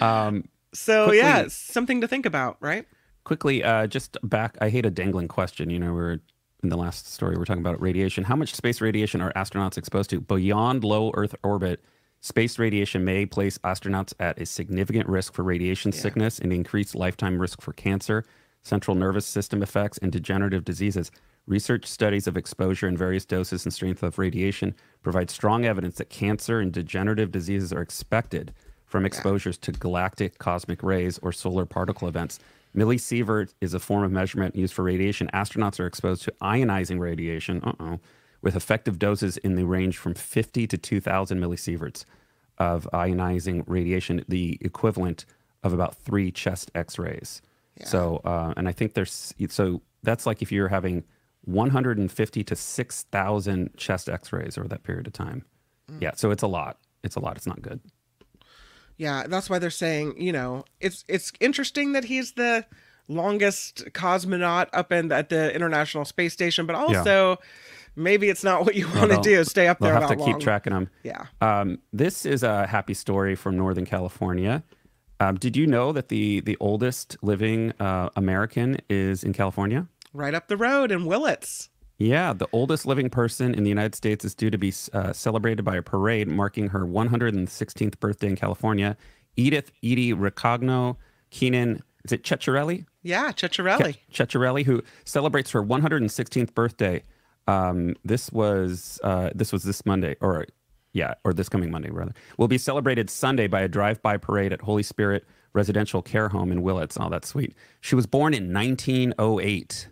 [0.00, 2.86] Um, So Quickly- yeah, something to think about, right?
[3.24, 4.56] quickly, uh, just back.
[4.60, 5.70] I hate a dangling question.
[5.70, 6.18] You know, we're
[6.62, 8.24] in the last story we're talking about radiation.
[8.24, 11.82] How much space radiation are astronauts exposed to beyond low Earth orbit?
[12.20, 17.40] Space radiation may place astronauts at a significant risk for radiation sickness and increased lifetime
[17.40, 18.24] risk for cancer,
[18.62, 21.10] central nervous system effects, and degenerative diseases.
[21.48, 26.10] Research studies of exposure in various doses and strength of radiation provide strong evidence that
[26.10, 28.54] cancer and degenerative diseases are expected
[28.86, 32.38] from exposures to galactic cosmic rays or solar particle events.
[32.76, 35.28] Millisievert is a form of measurement used for radiation.
[35.34, 38.00] Astronauts are exposed to ionizing radiation, uh-oh,
[38.40, 42.04] with effective doses in the range from 50 to 2,000 millisieverts
[42.58, 45.26] of ionizing radiation, the equivalent
[45.62, 47.42] of about three chest X-rays.
[47.86, 51.04] So, uh, and I think there's so that's like if you're having
[51.44, 55.44] 150 to 6,000 chest X-rays over that period of time.
[56.00, 56.78] Yeah, so it's a lot.
[57.02, 57.36] It's a lot.
[57.36, 57.80] It's not good.
[58.96, 62.64] Yeah, that's why they're saying, you know, it's it's interesting that he's the
[63.08, 67.36] longest cosmonaut up in at the International Space Station, but also
[67.96, 69.44] maybe it's not what you want to they'll- do.
[69.44, 70.32] Stay up They'll there have that to long.
[70.32, 70.88] keep tracking them.
[71.02, 71.26] Yeah.
[71.40, 74.62] Um, this is a happy story from Northern California.
[75.20, 79.86] Um, did you know that the the oldest living uh, American is in California?
[80.12, 81.68] Right up the road in Willits.
[81.98, 85.62] Yeah, the oldest living person in the United States is due to be uh, celebrated
[85.64, 88.96] by a parade marking her 116th birthday in California.
[89.36, 90.96] Edith Edie Recagno
[91.30, 92.86] Keenan, is it Ceccarelli?
[93.02, 93.96] Yeah, Cicciarelli.
[94.12, 97.02] Ceccarelli, who celebrates her 116th birthday.
[97.48, 100.46] Um, this was uh, this was this Monday, or
[100.92, 102.12] yeah, or this coming Monday rather.
[102.38, 106.62] Will be celebrated Sunday by a drive-by parade at Holy Spirit Residential Care Home in
[106.62, 106.96] Willits.
[107.00, 107.54] Oh, that's sweet.
[107.80, 109.88] She was born in 1908.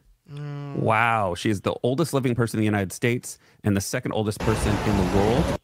[0.77, 4.39] Wow, she is the oldest living person in the United States and the second oldest
[4.41, 5.61] person in the world.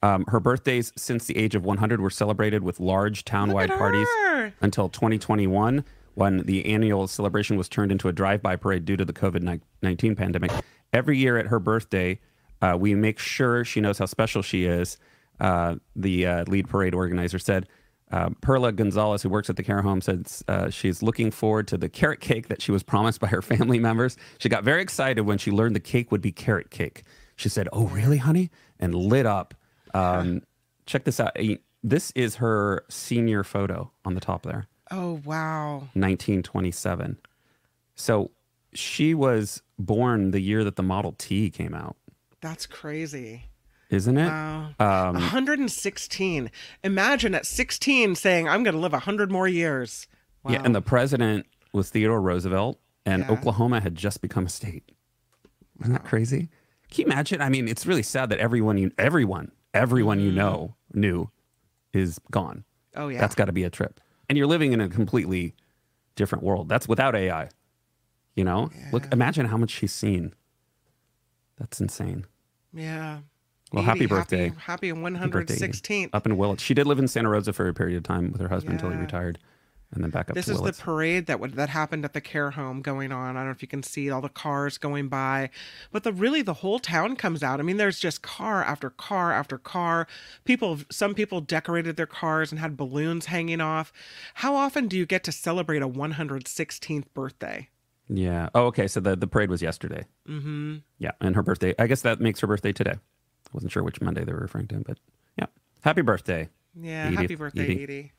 [0.00, 4.06] Um, her birthdays since the age of 100 were celebrated with large townwide parties
[4.60, 5.84] until 2021
[6.14, 10.52] when the annual celebration was turned into a drive-by parade due to the COVID-19 pandemic.
[10.92, 12.20] Every year at her birthday,
[12.62, 14.98] uh, we make sure she knows how special she is.
[15.40, 17.68] Uh, the uh, lead parade organizer said,
[18.10, 21.76] uh, Perla Gonzalez, who works at the care home, said uh, she's looking forward to
[21.76, 24.16] the carrot cake that she was promised by her family members.
[24.38, 27.02] She got very excited when she learned the cake would be carrot cake.
[27.36, 29.54] She said, "Oh, really, honey?" and lit up.
[29.94, 30.42] Um,
[30.86, 31.36] check this out.
[31.82, 35.88] This is her senior photo on the top there, Oh wow.
[35.94, 37.18] 1927.
[37.94, 38.30] So
[38.74, 41.96] she was born the year that the Model T came out,
[42.40, 43.44] That's crazy.
[43.90, 44.28] Isn't it?
[44.28, 44.70] Wow.
[44.78, 46.50] Um, 116.
[46.84, 50.06] Imagine at 16 saying, I'm going to live 100 more years.
[50.44, 50.52] Wow.
[50.52, 53.30] Yeah, and the president was Theodore Roosevelt, and Yeah.
[53.32, 54.90] Oklahoma had just become a state.
[55.80, 56.48] Isn't that crazy?
[56.90, 57.40] Can you imagine?
[57.40, 61.30] I mean, it's really sad that everyone you, everyone, everyone you know knew
[61.92, 62.64] is gone.
[62.96, 63.20] oh, yeah.
[63.20, 64.00] That's got to be a trip.
[64.28, 65.54] And you're living in a completely
[66.16, 66.68] different world.
[66.68, 67.48] That's without AI.
[68.34, 70.32] You know, look, imagine how much she's seen.
[71.58, 72.24] That's insane.
[72.72, 73.18] yeah.
[73.72, 74.48] Well, happy birthday.
[74.48, 75.72] Happy, happy Happy birthday, Edie.
[75.72, 76.10] 116th.
[76.12, 76.62] Up in Willits.
[76.62, 78.90] She did live in Santa Rosa for a period of time with her husband until
[78.90, 79.38] he retired,
[79.92, 82.50] and then back up This is the parade that would, that happened at the care
[82.50, 83.36] home going on.
[83.36, 85.50] I don't know if you can see all the cars going by,
[85.92, 87.60] but the really the whole town comes out.
[87.60, 90.06] I mean, there's just car after car after car.
[90.44, 93.92] People, some people decorated their cars and had balloons hanging off.
[94.34, 97.68] How often do you get to celebrate a 116th birthday?
[98.08, 98.48] Yeah.
[98.54, 98.88] Oh, okay.
[98.88, 100.06] So the, the parade was yesterday.
[100.26, 100.76] Mm-hmm.
[100.98, 101.10] Yeah.
[101.20, 102.94] And her birthday, I guess that makes her birthday today.
[103.48, 104.98] I wasn't sure which Monday they were referring to, but
[105.38, 105.46] yeah.
[105.82, 106.48] Happy birthday.
[106.78, 107.82] Yeah, Edith- happy birthday, Edie.
[107.82, 108.12] Edie.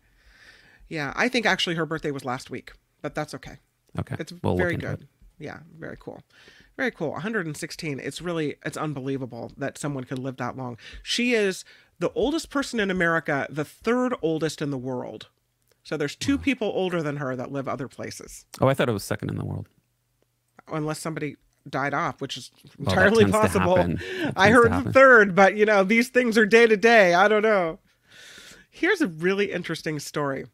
[0.87, 3.57] Yeah, I think actually her birthday was last week, but that's okay.
[3.99, 4.15] Okay.
[4.19, 5.01] It's We'll very good.
[5.03, 5.07] it.
[5.37, 6.21] Yeah, very cool.
[6.77, 7.11] Very cool.
[7.11, 7.99] 116.
[7.99, 10.77] It's really it's unbelievable that someone could live that long.
[11.03, 11.63] She is
[11.99, 15.27] the oldest person in America, the third oldest in the world.
[15.83, 18.45] So there's two people older than her that live other places.
[18.59, 19.67] Oh, I thought it was second in the world.
[20.67, 21.35] Unless somebody
[21.67, 23.77] died off, which is entirely to possible.
[24.35, 27.13] I heard the third, but you know, these things are day to day.
[27.13, 27.79] I don't know.
[28.69, 30.45] Here's a really interesting story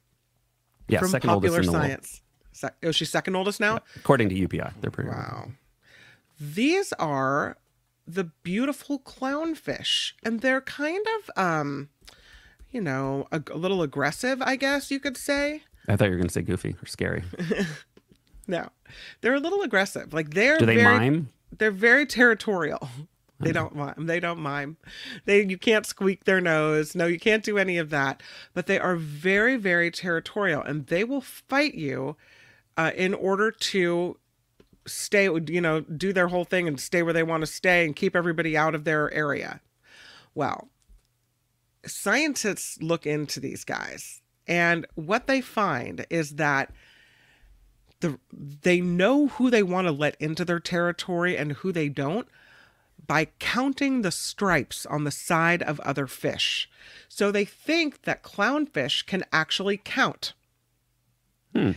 [0.87, 0.99] Yeah.
[0.99, 2.21] from second popular science.
[2.53, 3.79] Se- oh, she's second oldest now?
[3.97, 4.73] According to UPI.
[4.81, 5.51] They're pretty Wow.
[6.39, 7.57] These are
[8.07, 11.89] the beautiful clownfish, and they're kind of, um,
[12.71, 15.63] you know, a, a little aggressive, I guess you could say.
[15.87, 17.23] I thought you were going to say goofy or scary.
[18.47, 18.69] No,
[19.21, 20.13] they're a little aggressive.
[20.13, 21.29] Like they're Do they very, mime?
[21.57, 22.87] They're very territorial.
[23.39, 24.05] They don't mime.
[24.05, 24.77] They don't mime.
[25.25, 26.95] They you can't squeak their nose.
[26.95, 28.23] No, you can't do any of that.
[28.53, 32.15] But they are very, very territorial, and they will fight you
[32.77, 34.17] uh, in order to
[34.87, 35.25] stay.
[35.25, 38.15] You know, do their whole thing and stay where they want to stay and keep
[38.15, 39.59] everybody out of their area.
[40.33, 40.69] Well,
[41.85, 46.71] scientists look into these guys, and what they find is that
[48.01, 52.27] the they know who they want to let into their territory and who they don't
[53.07, 56.69] by counting the stripes on the side of other fish.
[57.07, 60.33] So they think that clownfish can actually count.
[61.53, 61.71] Hmm.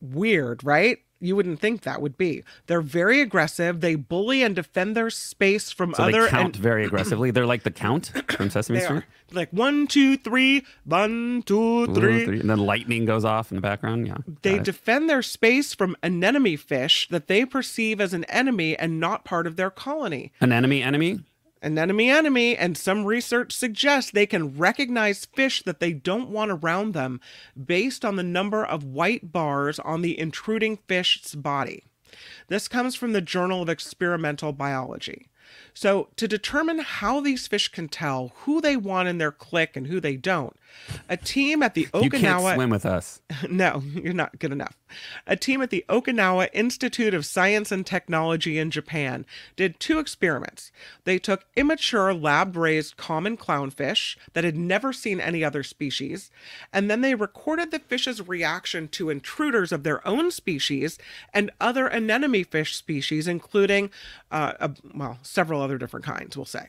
[0.00, 0.98] Weird, right?
[1.20, 2.42] You wouldn't think that would be.
[2.66, 3.80] They're very aggressive.
[3.80, 7.30] They bully and defend their space from So other they count and very aggressively.
[7.30, 8.98] They're like the count from Sesame Street.
[8.98, 12.24] are like one, two, three, one, two, three.
[12.24, 14.06] three, And then lightning goes off in the background.
[14.06, 14.18] Yeah.
[14.42, 19.24] They defend their space from anemone fish that they perceive as an enemy and not
[19.24, 20.32] part of their colony.
[20.40, 21.20] An enemy, enemy.
[21.64, 26.92] Anemone enemy, and some research suggests they can recognize fish that they don't want around
[26.92, 27.20] them
[27.62, 31.84] based on the number of white bars on the intruding fish's body.
[32.48, 35.28] This comes from the Journal of Experimental Biology.
[35.72, 39.86] So, to determine how these fish can tell who they want in their clique and
[39.86, 40.56] who they don't,
[41.08, 42.02] a team at the Okinawa.
[42.02, 43.20] You can't swim with us.
[43.48, 44.76] no, you're not good enough.
[45.26, 50.70] A team at the Okinawa Institute of Science and Technology in Japan did two experiments.
[51.04, 56.30] They took immature lab raised common clownfish that had never seen any other species,
[56.72, 60.98] and then they recorded the fish's reaction to intruders of their own species
[61.32, 63.90] and other anemone fish species, including,
[64.30, 66.68] uh, a, well, several other different kinds, we'll say.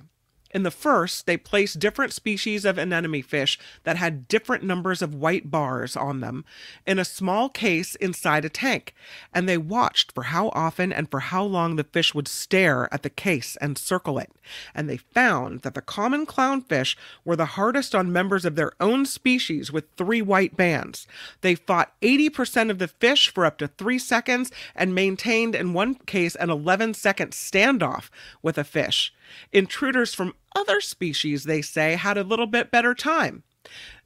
[0.56, 5.14] In the first, they placed different species of anemone fish that had different numbers of
[5.14, 6.46] white bars on them
[6.88, 8.96] in a small case inside a tank,
[9.34, 13.04] and they watched for how often and for how long the fish would stare at
[13.04, 14.32] the case and circle it.
[14.74, 19.06] And they found that the common clownfish were the hardest on members of their own
[19.06, 21.06] species with three white bands.
[21.42, 25.96] They fought 80% of the fish for up to three seconds and maintained, in one
[25.96, 28.10] case, an 11 second standoff
[28.42, 29.12] with a fish.
[29.52, 33.44] Intruders from other species, they say, had a little bit better time.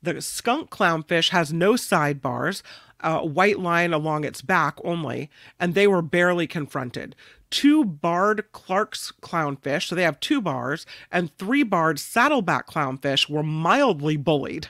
[0.01, 2.61] The skunk clownfish has no sidebars,
[3.01, 5.29] a white line along its back only,
[5.59, 7.15] and they were barely confronted.
[7.49, 13.43] Two barred Clark's clownfish, so they have two bars, and three barred saddleback clownfish were
[13.43, 14.69] mildly bullied.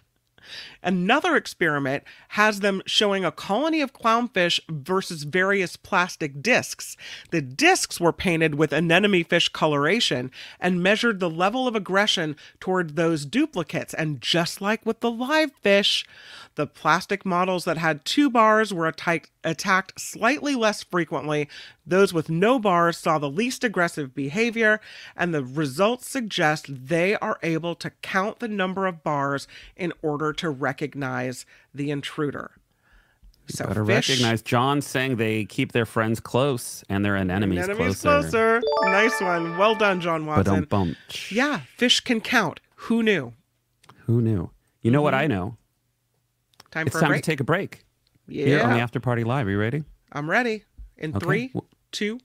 [0.81, 6.95] Another experiment has them showing a colony of clownfish versus various plastic discs.
[7.31, 12.95] The discs were painted with anemone fish coloration and measured the level of aggression toward
[12.95, 13.93] those duplicates.
[13.93, 16.05] And just like with the live fish,
[16.55, 21.47] the plastic models that had two bars were attacked, attacked slightly less frequently.
[21.85, 24.79] Those with no bars saw the least aggressive behavior,
[25.15, 30.33] and the results suggest they are able to count the number of bars in order
[30.33, 32.51] to recognize the intruder.
[33.47, 38.01] So Better fish, recognize John saying they keep their friends close and their enemies, enemies
[38.01, 38.61] closer.
[38.61, 38.61] closer.
[38.83, 39.57] Nice one.
[39.57, 40.53] Well done, John But Watson.
[40.53, 40.97] don't bump.
[41.31, 42.59] Yeah, fish can count.
[42.85, 43.33] Who knew?
[44.05, 44.51] Who knew?
[44.83, 45.33] You know what I mm-hmm.
[45.33, 45.57] know?
[46.69, 47.83] Time It's for a time to take a break.
[48.27, 49.47] Here on the After Party Live.
[49.47, 49.83] Are you ready?
[50.11, 50.63] I'm ready.
[50.97, 51.25] In Okay.
[51.25, 51.53] three,
[51.91, 52.19] two,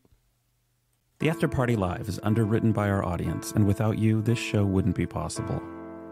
[1.20, 4.96] The After Party Live is underwritten by our audience, and without you, this show wouldn't
[4.96, 5.62] be possible.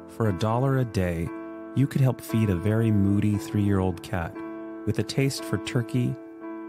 [0.08, 1.28] For a dollar a day,
[1.74, 4.34] you could help feed a very moody three year old cat
[4.86, 6.14] with a taste for turkey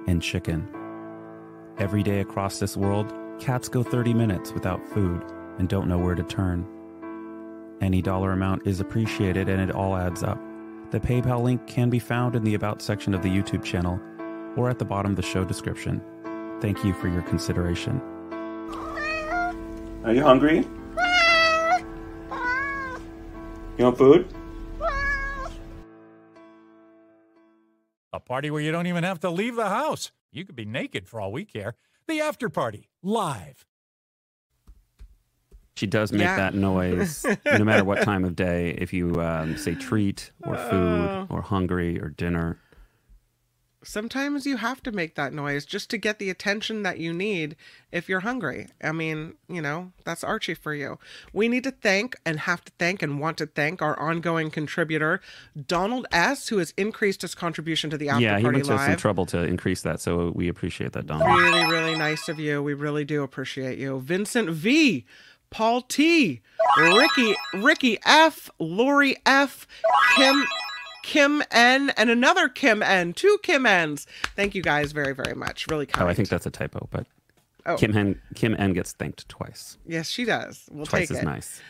[0.08, 0.68] and chicken.
[1.78, 5.24] Every day across this world, cats go 30 minutes without food
[5.58, 6.66] and don't know where to turn.
[7.82, 10.40] Any dollar amount is appreciated and it all adds up.
[10.92, 14.00] The PayPal link can be found in the About section of the YouTube channel
[14.56, 16.02] or at the bottom of the show description.
[16.62, 18.00] Thank you for your consideration.
[20.06, 20.68] Are you hungry?
[23.78, 24.28] You want food?
[28.26, 30.12] Party where you don't even have to leave the house.
[30.32, 31.76] You could be naked for all we care.
[32.08, 33.66] The after party, live.
[35.76, 36.36] She does make Yeah.
[36.36, 38.72] that noise no matter what time of day.
[38.72, 40.70] If you um, say treat or Oh.
[40.70, 42.58] food or hungry or dinner,
[43.84, 47.56] sometimes you have to make that noise just to get the attention that you need
[47.92, 48.68] if you're hungry.
[48.82, 51.00] I mean, you know, that's Archie for you.
[51.32, 55.22] We need to thank and have to thank and want to thank our ongoing contributor,
[55.68, 58.78] Donald S., who has increased his contribution to the After yeah, he Party went to
[58.78, 61.30] some trouble to increase that, so we appreciate that, Donald.
[61.30, 62.64] Really, really nice of you.
[62.64, 64.00] We really do appreciate you.
[64.00, 65.06] Vincent V,
[65.50, 66.42] Paul T,
[66.78, 69.68] Ricky, Ricky F, Lori F,
[70.16, 70.44] Kim,
[71.04, 73.14] Kim N, and another Kim N.
[73.14, 74.08] Two Kim N's.
[74.36, 75.68] Thank you guys very, very much.
[75.70, 76.04] Really kind.
[76.06, 77.06] Oh, I think that's a typo, but
[77.66, 77.78] Oh.
[77.78, 78.20] Kim N.
[78.36, 79.78] Kim N gets thanked twice.
[79.86, 80.66] Yes, she does.
[80.70, 81.26] We'll Twice take as it.
[81.26, 81.62] nice.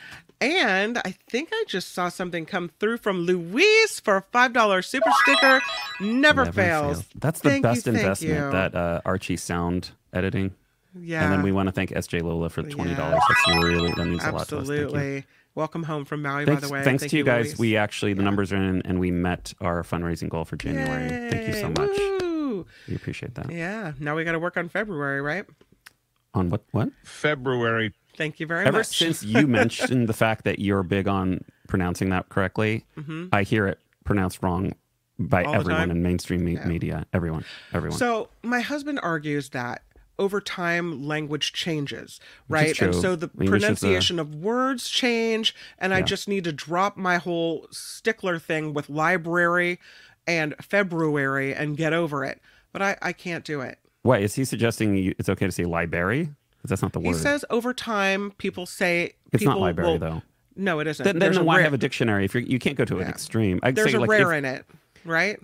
[0.41, 4.81] And I think I just saw something come through from Louise for a five dollar
[4.81, 5.61] super sticker.
[6.01, 7.05] Never, fails.
[7.15, 8.33] That's the Thank best thank investment.
[8.33, 8.51] you.
[8.51, 10.55] That uh, Archie sound editing.
[10.99, 11.23] Yeah.
[11.23, 13.21] And then we want to thank SJ Lola for the twenty dollars.
[13.27, 14.67] That's really that means a lot to us.
[14.67, 14.79] Thank.
[14.81, 15.25] Absolutely.
[15.55, 16.83] Welcome home from Maui, Thanks, by the way.
[16.83, 17.45] thanks Thank to you guys.
[17.49, 17.59] Luis.
[17.59, 21.29] We actually the numbers are in, and we met our fundraising goal for January.
[21.29, 21.89] Thank you so much.
[22.21, 22.65] woo.
[22.87, 23.51] We appreciate that.
[23.51, 23.93] Yeah.
[23.99, 25.45] Now we got to work on February, right?
[26.33, 26.63] On what?
[26.71, 26.89] What?
[27.03, 27.93] February.
[28.17, 29.01] Thank you very Ever much.
[29.01, 32.85] Ever since you mentioned the fact that you're big on pronouncing that correctly,
[33.31, 34.73] I hear it pronounced wrong
[35.19, 35.49] by Mm-hmm.
[35.49, 37.05] All everyone in mainstream me- media.
[37.13, 37.97] Everyone, everyone.
[37.97, 39.83] So my husband argues that
[40.19, 42.79] over time language changes, right?
[42.81, 46.51] And so the English is a- pronunciation of words change, and I just need to
[46.51, 49.79] drop my whole stickler thing with library
[50.27, 52.41] and February and get over it.
[52.71, 53.77] But I, I can't do it.
[54.03, 56.29] wait is he suggesting you, it's okay to say library?
[56.57, 59.91] Because that's not the word He says over time people say it's people not library
[59.91, 60.21] will- though.
[60.55, 61.03] No, it isn't.
[61.03, 63.09] Then, then why rare, have a dictionary if you're, you can't go to an Yeah.
[63.09, 63.59] extreme?
[63.63, 64.65] I'd There's say a like rare if, in it,
[65.03, 65.39] right?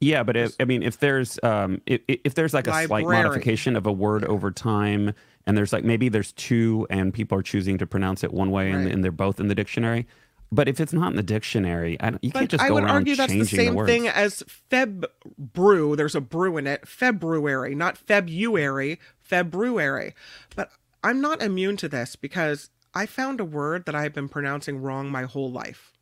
[0.00, 3.74] Yeah, but if, I mean, if there's um, if, if there's like a slight modification
[3.76, 5.14] of a word over time,
[5.46, 8.70] and there's like maybe there's two, and people are choosing to pronounce it one way,
[8.70, 8.92] and, Right.
[8.94, 10.06] and they're both in the dictionary.
[10.52, 12.74] But if it's not in the dictionary, I don't, you can't But just I go
[12.74, 13.90] would argue that's the same words.
[13.90, 15.04] thing as Feb
[15.38, 15.96] brew.
[15.96, 16.86] There's a brew in it.
[16.86, 20.14] February, not February, February.
[20.54, 20.70] But
[21.02, 25.10] I'm not immune to this because I found a word that I've been pronouncing wrong
[25.10, 25.92] my whole life.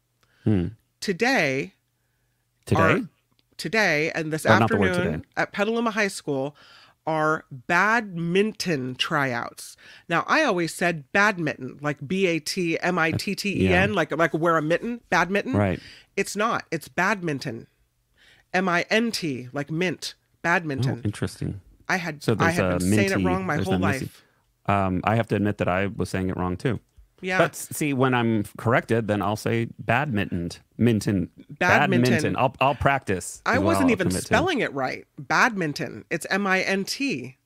[0.45, 0.69] Hmm.
[1.01, 1.75] Today,
[2.67, 3.01] Today, our-
[3.63, 6.57] today and this Oh, not the word afternoon at Petaluma High School
[7.07, 9.77] are badminton tryouts.
[10.09, 13.95] Now I always said badminton, like B A T M I T T E N,
[13.95, 15.55] like like wear a mitten, badminton.
[15.57, 15.81] right?
[16.17, 16.65] It's not.
[16.71, 17.69] It's badminton.
[18.53, 21.01] M I N T, like mint, Oh, badminton.
[21.05, 21.61] interesting.
[21.89, 24.25] I had So I had been saying it wrong my whole life.
[24.67, 26.81] Um, I have to admit that I was saying it wrong too.
[27.23, 27.39] Yeah.
[27.39, 32.37] But see, when I'm corrected, then I'll say badminton, minton, Badminton.
[32.37, 33.41] I'll I'll practice.
[33.47, 34.27] I wasn't even commit to.
[34.27, 35.07] spelling it right.
[35.19, 36.05] Badminton.
[36.11, 37.39] It's M I N T.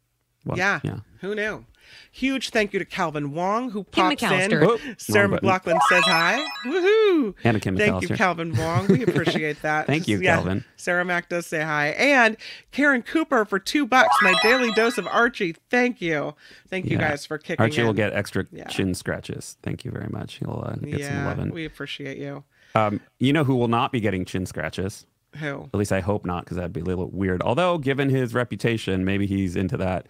[0.46, 0.80] Well, yeah.
[0.82, 1.00] yeah.
[1.26, 1.64] Who knew?
[2.12, 4.28] Huge thank you to Calvin Wong who Kim pops in.
[4.30, 4.66] McAllister.
[4.66, 5.28] Whoop, Sarah.
[5.28, 6.44] McLaughlin says hi.
[6.64, 7.34] Woohoo!
[7.44, 8.86] And a Kim Thank you, Calvin Wong.
[8.88, 9.86] We appreciate that.
[9.86, 10.64] Thank you, Yeah, Calvin.
[10.76, 11.88] Sarah Mack does say hi.
[11.90, 12.36] And
[12.72, 15.56] Karen Cooper for two bucks, my daily dose of Archie.
[15.70, 16.34] Thank you.
[16.70, 17.86] Thank you guys for kicking Archie in.
[17.86, 18.66] will get extra Yeah.
[18.66, 19.56] chin scratches.
[19.62, 20.34] Thank you very much.
[20.34, 21.50] He'll uh, get some loving.
[21.50, 22.44] we appreciate you.
[22.76, 25.06] Um, you know who will not be getting chin scratches?
[25.36, 25.64] Who?
[25.72, 27.42] At least I hope not, because that'd be a little weird.
[27.42, 30.06] Although, given his reputation, maybe he's into that.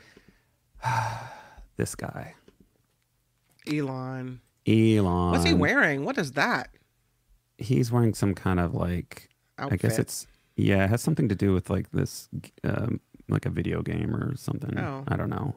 [1.76, 2.34] this guy,
[3.70, 4.40] Elon.
[4.66, 5.30] Elon.
[5.32, 6.04] What's he wearing?
[6.04, 6.70] What is that?
[7.58, 9.30] He's wearing some kind of like.
[9.58, 10.84] I guess it's yeah.
[10.84, 12.28] It has something to do with like this,
[12.64, 14.78] um, like a video game or something.
[14.78, 15.04] Oh.
[15.08, 15.56] I don't know.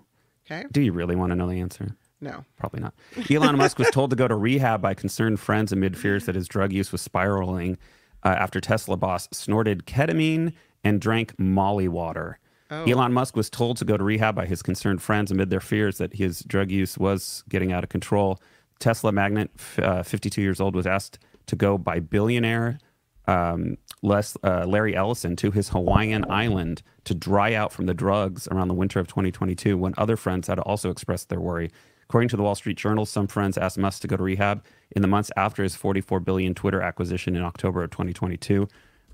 [0.50, 0.66] Okay.
[0.72, 1.96] Do you really want to know the answer?
[2.22, 2.44] No.
[2.58, 2.94] Probably not.
[3.30, 6.48] Elon Musk was told to go to rehab by concerned friends amid fears that his
[6.48, 7.78] drug use was spiraling
[8.24, 10.54] uh, after Tesla boss snorted ketamine
[10.84, 12.40] and drank Molly water.
[12.72, 15.98] Elon Musk was told to go to rehab by his concerned friends amid their fears
[15.98, 18.40] that his drug use was getting out of control.
[18.80, 19.50] Tesla magnate,
[19.80, 22.80] uh, 52 years old, was asked to go by billionaire
[23.28, 28.48] um, Les, uh, Larry Ellison to his Hawaiian island to dry out from the drugs
[28.48, 31.70] around the winter of 2022 when other friends had also expressed their worry.
[32.04, 34.64] According to the Wall Street Journal, some friends asked Musk to go to rehab
[34.96, 38.68] in the months after his 44 billion Twitter acquisition in October of 2022.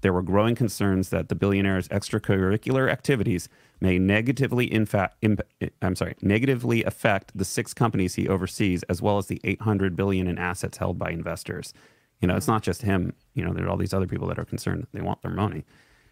[0.06, 3.50] There were growing concerns that the billionaire's extracurricular activities
[3.82, 8.84] may negatively in fact, imp- eh, I'm sorry, negatively affect the six companies he oversees,
[8.84, 11.74] as well as the 800 billion in assets held by investors.
[12.22, 12.50] You know, it's mm.
[12.50, 13.14] not just him.
[13.34, 14.86] You know, there are all these other people that are concerned.
[14.94, 15.66] They want their money.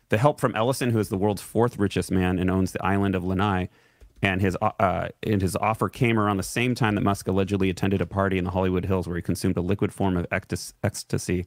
[0.09, 3.13] The help from Ellison, who is the world's fourth richest man and owns the island
[3.13, 3.69] of Lanai,
[4.23, 7.69] and his uh, uh and his offer came around the same time that Musk allegedly
[7.69, 11.45] attended a party in the Hollywood Hills where he consumed a liquid form of ecstasy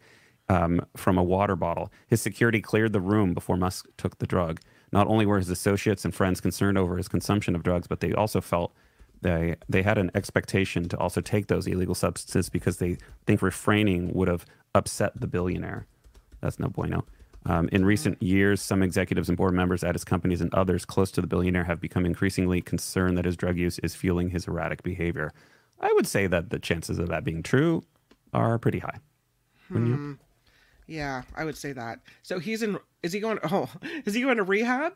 [0.49, 1.93] um, from a water bottle.
[2.07, 4.61] His security cleared the room before Musk took the drug.
[4.93, 8.13] Not only were his associates and friends concerned over his consumption of drugs, but they
[8.13, 8.73] also felt
[9.23, 14.13] they they had an expectation to also take those illegal substances because they think refraining
[14.13, 14.45] would have
[14.75, 15.87] upset the billionaire.
[16.41, 17.05] That's no bueno.
[17.47, 21.13] Um, in recent years, some executives and board members at his companies and others close
[21.13, 24.83] to the billionaire have become increasingly concerned that his drug use is fueling his erratic
[24.83, 25.33] behavior.
[25.81, 27.85] I would say that the chances of that being true
[28.33, 28.99] are pretty high.
[29.87, 30.19] You?
[30.87, 32.01] Yeah, I would say that.
[32.22, 32.78] So he's in.
[33.03, 33.39] Is he going?
[33.51, 33.68] Oh,
[34.05, 34.93] is he going to rehab?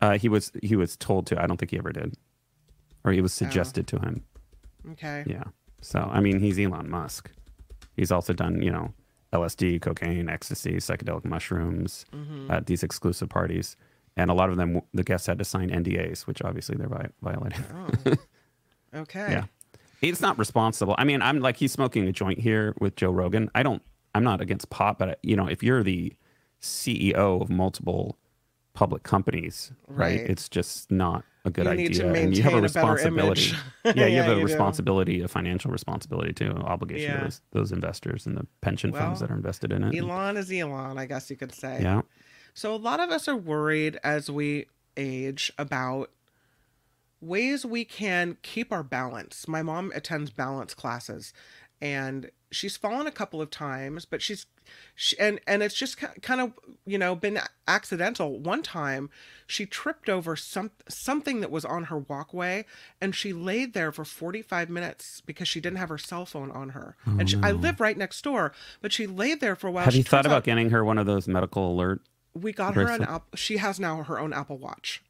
[0.00, 1.42] Uh, he was he was told to.
[1.42, 2.16] I don't think he ever did,
[3.04, 4.24] or he was suggested to him.
[4.92, 5.24] Okay.
[5.26, 5.44] Yeah.
[5.80, 7.30] So I mean, he's Elon Musk.
[7.96, 8.92] He's also done you know
[9.32, 12.04] LSD, cocaine, ecstasy, psychedelic mushrooms
[12.50, 13.76] at these exclusive parties.
[14.16, 17.10] and a lot of them the guests had to sign NDAs, which obviously they're vi-
[17.22, 17.64] violating.
[18.06, 18.14] Oh.
[18.94, 19.28] Okay.
[19.32, 19.44] Yeah.
[20.02, 20.94] It's not responsible.
[20.98, 23.50] I mean, I'm like he's smoking a joint here with Joe Rogan.
[23.54, 23.82] I don't.
[24.14, 26.12] I'm not against pot, but you know, if you're the
[26.60, 28.16] CEO of multiple
[28.74, 30.18] public companies, right?
[30.18, 30.30] Right.
[30.30, 32.12] It's just not a good You idea.
[32.14, 33.52] and you have a responsibility.
[33.84, 34.44] yeah, you Yeah, have a you do.
[34.46, 37.16] responsibility, a financial responsibility too, obligation Yeah.
[37.18, 39.96] to those those investors and the pension funds that are invested in it.
[39.96, 41.80] Elon is Elon, I guess you could say.
[41.82, 42.02] yeah.
[42.54, 46.10] So a lot of us are worried as we age about
[47.20, 49.48] ways we can keep our balance.
[49.48, 51.32] My mom attends balance classes
[51.80, 54.46] and she's fallen a couple of times, but she's
[54.94, 56.52] she, and and it's just kind of,
[56.86, 57.38] you know, been
[57.68, 58.38] accidental.
[58.38, 59.10] One time
[59.46, 62.64] she tripped over some something that was on her walkway
[63.00, 66.70] and she laid there for 45 minutes because she didn't have her cell phone on
[66.70, 66.96] her.
[67.06, 69.82] Oh, and she, I live right next door, but she laid there for a while.
[69.82, 72.00] Oh, Have She you thought about out- getting her one of those medical alert?
[72.34, 73.08] we got her an bracelet?
[73.08, 73.24] app.
[73.36, 75.02] She has now her own Apple Watch,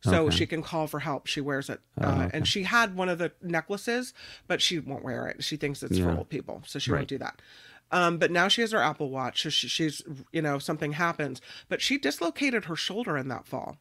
[0.00, 0.36] so Okay.
[0.36, 1.26] she can call for help.
[1.26, 2.30] She wears it, Oh, uh, okay.
[2.36, 4.14] and she had one of the necklaces,
[4.46, 5.42] but she won't wear it.
[5.44, 6.98] She thinks it's for old people, so she Right.
[7.00, 7.40] won't do that.
[7.90, 11.40] Um, but now she has her Apple Watch, so she, she's you know something happens.
[11.68, 13.78] But she dislocated her shoulder in that fall.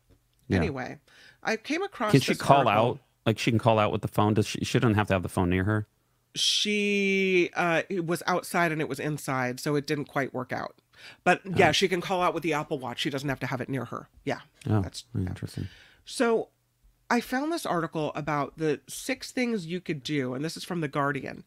[0.47, 0.57] Yeah.
[0.57, 0.99] Anyway,
[1.43, 2.11] I came across.
[2.13, 2.91] Can she call article.
[2.91, 2.99] out?
[3.25, 4.33] Like she can call out with the phone.
[4.33, 4.63] Does she?
[4.63, 5.87] She doesn't have to have the phone near her.
[6.35, 10.75] she uh it was outside and it was inside so it didn't quite work out
[11.23, 13.59] but yeah she can call out with the apple watch she doesn't have to have
[13.61, 14.39] it near her yeah
[14.69, 15.67] Oh, that's interesting.
[16.07, 16.49] So
[17.11, 20.81] i found this article about the six things you could do and this is from
[20.81, 21.43] the guardian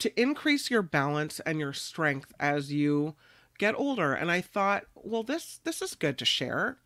[0.00, 3.14] to increase your balance and your strength as you
[3.58, 4.12] get older.
[4.12, 6.78] And i thought well this this is good to share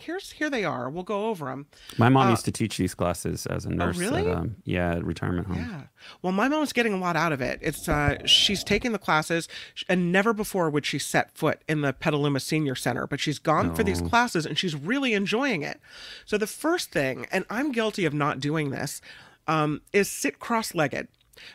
[0.00, 1.66] here's here they are we'll go over them
[1.98, 3.96] My mom Uh, used to teach these classes as a nurse.
[3.96, 4.26] Oh, really?
[4.30, 5.56] At, um, yeah, at retirement home.
[5.56, 5.82] Yeah.
[6.22, 7.58] Well, my mom's getting a lot out of it.
[7.62, 9.48] It's uh, she's taking the classes,
[9.88, 13.74] and never before would she set foot in the Petaluma Senior Center, but she's gone
[13.74, 15.78] for these classes and she's really enjoying it.
[16.24, 19.00] So the first thing, and I'm guilty of not doing this,
[19.46, 21.08] um, is sit cross-legged.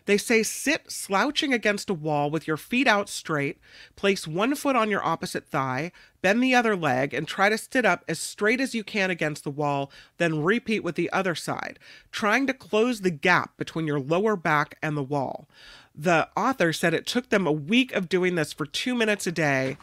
[0.05, 3.59] They say sit slouching against a wall with your feet out straight,
[3.95, 7.85] place one foot on your opposite thigh, bend the other leg, and try to sit
[7.85, 11.79] up as straight as you can against the wall, then repeat with the other side,
[12.11, 15.47] trying to close the gap between your lower back and the wall.
[15.93, 19.31] The author said it took them a week of doing this for two minutes a
[19.31, 19.77] day,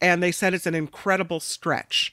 [0.00, 2.12] and they said it's an incredible stretch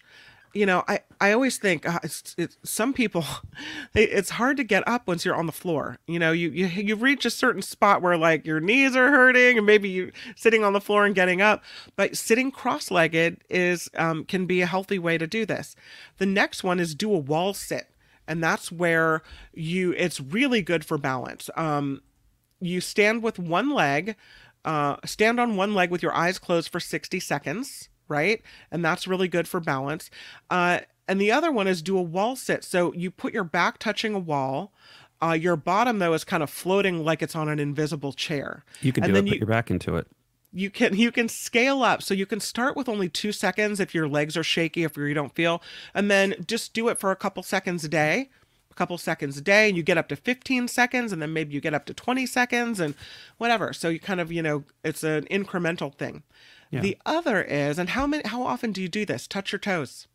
[0.54, 3.26] you know, I, I always think uh, it's, it's some people,
[3.94, 5.98] it, it's hard to get up once you're on the floor.
[6.08, 9.58] You know, you, you you reach a certain spot where like your knees are hurting,
[9.58, 11.64] and maybe you sitting on the floor and getting up.
[11.96, 15.76] But sitting cross-legged is um, can be a healthy way to do this.
[16.18, 17.88] The next one is do a wall sit,
[18.28, 19.22] and that's where
[19.54, 21.50] you it's really good for balance.
[21.56, 22.02] Um,
[22.60, 24.16] you stand with one leg,
[24.64, 28.42] uh, stand on one leg with your eyes closed for 60 seconds, right?
[28.70, 30.12] And that's really good for balance.
[30.52, 32.64] Uh, and the other one is do a wall sit.
[32.64, 34.72] So you put your back touching a wall.
[35.24, 38.64] Uh, your bottom though is kind of floating like it's on an invisible chair.
[38.82, 39.22] You can And do it.
[39.22, 40.08] then Put you- your back into it.
[40.54, 43.96] you can you can scale up so you can start with only two seconds if
[43.96, 45.62] your legs are shaky if you don't feel
[45.94, 48.30] and then just do it for a couple seconds a day
[48.70, 51.54] a couple seconds a day and you get up to 15 seconds and then maybe
[51.54, 52.96] you get up to 20 seconds and
[53.38, 56.22] whatever so you kind of you know it's an incremental thing
[56.80, 60.08] the other is and how many how often do you do this touch your toes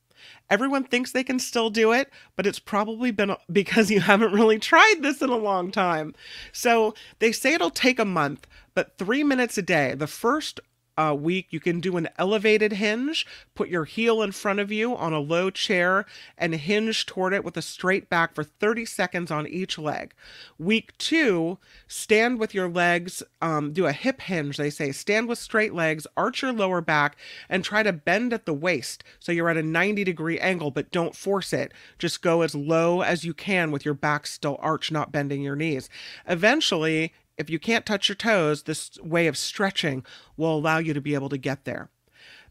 [0.49, 4.59] Everyone thinks they can still do it, but it's probably been because you haven't really
[4.59, 6.15] tried this in a long time.
[6.53, 9.95] So they say it'll take a month, but three minutes a day.
[9.95, 10.61] The first
[10.97, 14.97] uh, week, you can do an elevated hinge, put your heel in front of you
[14.97, 16.07] on a low chair,
[16.39, 20.15] and hinge toward it with a straight back for 30 seconds on each leg.
[20.59, 24.93] Week two, stand with your legs, um, do a hip hinge, they say.
[24.93, 27.17] Stand with straight legs, arch your lower back,
[27.49, 30.91] and try to bend at the waist so you're at a 90 degree angle, but
[30.91, 31.73] don't force it.
[31.99, 35.57] Just go as low as you can with your back still arched, not bending your
[35.57, 35.89] knees.
[36.27, 40.05] Eventually, if you can't touch your toes, this way of stretching
[40.37, 41.91] will allow you to be able to get there.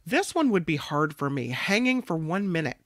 [0.06, 2.78] This one would be hard for me, hanging for one minute.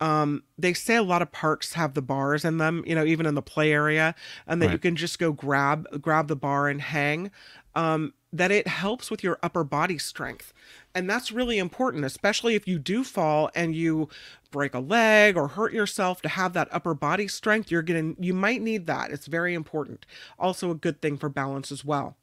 [0.00, 3.26] Um, they say a lot of parks have the bars in them, you know, even
[3.26, 4.14] in the play area,
[4.46, 7.30] and that you can just go grab grab the bar and hang.
[7.74, 10.52] Um, that it helps with your upper body strength.
[10.94, 14.08] And that's really important, especially if you do fall and you
[14.50, 17.70] break a leg or hurt yourself to have that upper body strength.
[17.70, 19.12] You're getting, you might need that.
[19.12, 20.04] It's very important.
[20.38, 22.16] Also, a good thing for balance as well.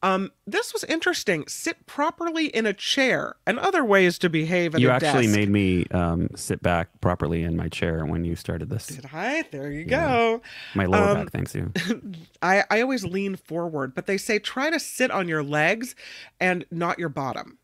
[0.00, 1.44] Um, this was interesting.
[1.48, 5.36] Sit properly in a chair and other ways to behave at You actually desk.
[5.36, 8.86] made me um, sit back properly in my chair when you started this.
[8.86, 9.42] Did I?
[9.50, 10.06] There you Yeah.
[10.06, 10.42] go.
[10.76, 11.72] My lower Um, back, thanks you.
[12.42, 15.96] I, I always lean forward, but they say try to sit on your legs
[16.38, 17.57] and not your bottom.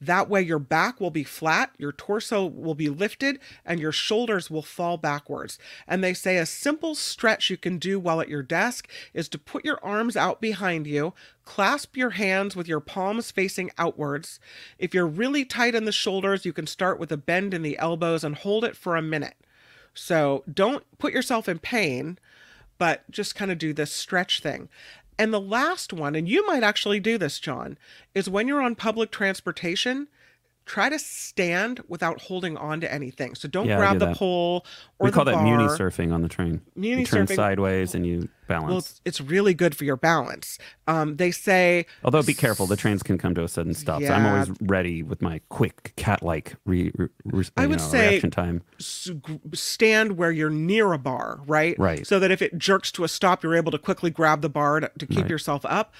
[0.00, 4.48] That way, your back will be flat, your torso will be lifted, and your shoulders
[4.48, 5.58] will fall backwards.
[5.88, 9.38] And they say a simple stretch you can do while at your desk is to
[9.38, 11.14] put your arms out behind you,
[11.44, 14.38] clasp your hands with your palms facing outwards.
[14.78, 17.78] If you're really tight in the shoulders, you can start with a bend in the
[17.78, 19.34] elbows and hold it for a minute.
[19.94, 22.18] So don't put yourself in pain,
[22.78, 24.68] but just kind of do this stretch thing.
[25.18, 27.78] And the last one, and you might actually do this, John,
[28.14, 30.08] is when you're on public transportation,
[30.66, 33.34] try to stand without holding on to anything.
[33.36, 34.16] So don't Yeah, grab do the that.
[34.16, 34.66] pole
[34.98, 36.60] or we call that muni surfing on the train.
[36.74, 38.68] Muni you turn surfing- sideways and you balance.
[38.68, 40.58] Well, it's, it's really good for your balance.
[40.88, 44.02] Um, they say Although be careful, the trains can come to a sudden stop.
[44.02, 48.08] So I'm always ready with my quick cat-like re, re, re- I would know, say-
[48.10, 48.62] reaction time.
[49.54, 51.78] stand where you're near a bar, right?
[51.78, 52.06] Right.
[52.06, 54.80] So that if it jerks to a stop, you're able to quickly grab the bar
[54.80, 55.30] to, to keep Right.
[55.30, 55.94] yourself up.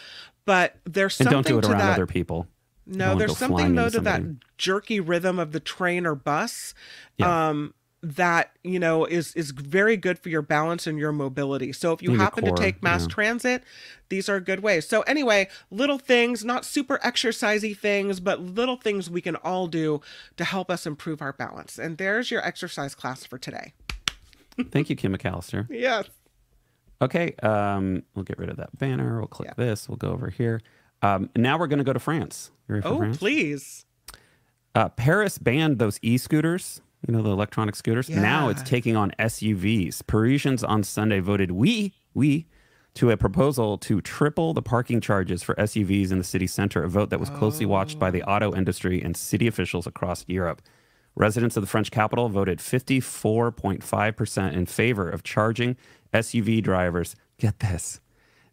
[0.45, 1.95] But there's something And don't do it around that.
[1.95, 2.47] other people.
[2.87, 4.23] No, there's something though to that
[4.59, 6.75] jerky rhythm of the train or bus.
[7.19, 7.49] Yeah.
[7.49, 11.73] Um, that you know is is very good for your balance and your mobility.
[11.73, 13.09] So if you your happen core, to take mass yeah.
[13.09, 13.65] transit,
[14.11, 14.87] these are good ways.
[14.87, 20.01] So anyway, little things, not super exercisey things, but little things we can all do
[20.37, 21.79] to help us improve our balance.
[21.79, 23.73] And there's your exercise class for today.
[24.71, 25.69] Thank you, Kim McAllister.
[25.77, 26.09] Yes.
[27.03, 29.19] Okay, um, we'll get rid of that banner.
[29.19, 29.65] We'll click Yeah.
[29.65, 29.87] this.
[29.87, 30.63] We'll go over here.
[31.03, 32.51] Um, now we're going to go to France.
[32.69, 33.17] You ready for Oh, France?
[33.19, 33.85] please.
[34.75, 36.81] Uh, Paris banned those e-scooters.
[37.07, 38.09] You know the electronic scooters.
[38.11, 40.05] Now it's taking on SUVs.
[40.07, 42.47] Parisians on Sunday voted we we
[42.95, 46.83] to a proposal to triple the parking charges for SUVs in the city center.
[46.83, 50.63] A vote that was closely watched by the auto industry and city officials across Europe.
[51.15, 55.77] Residents of the French capital voted 54.5% in favor of charging
[56.13, 57.15] SUV drivers.
[57.39, 58.01] Get this.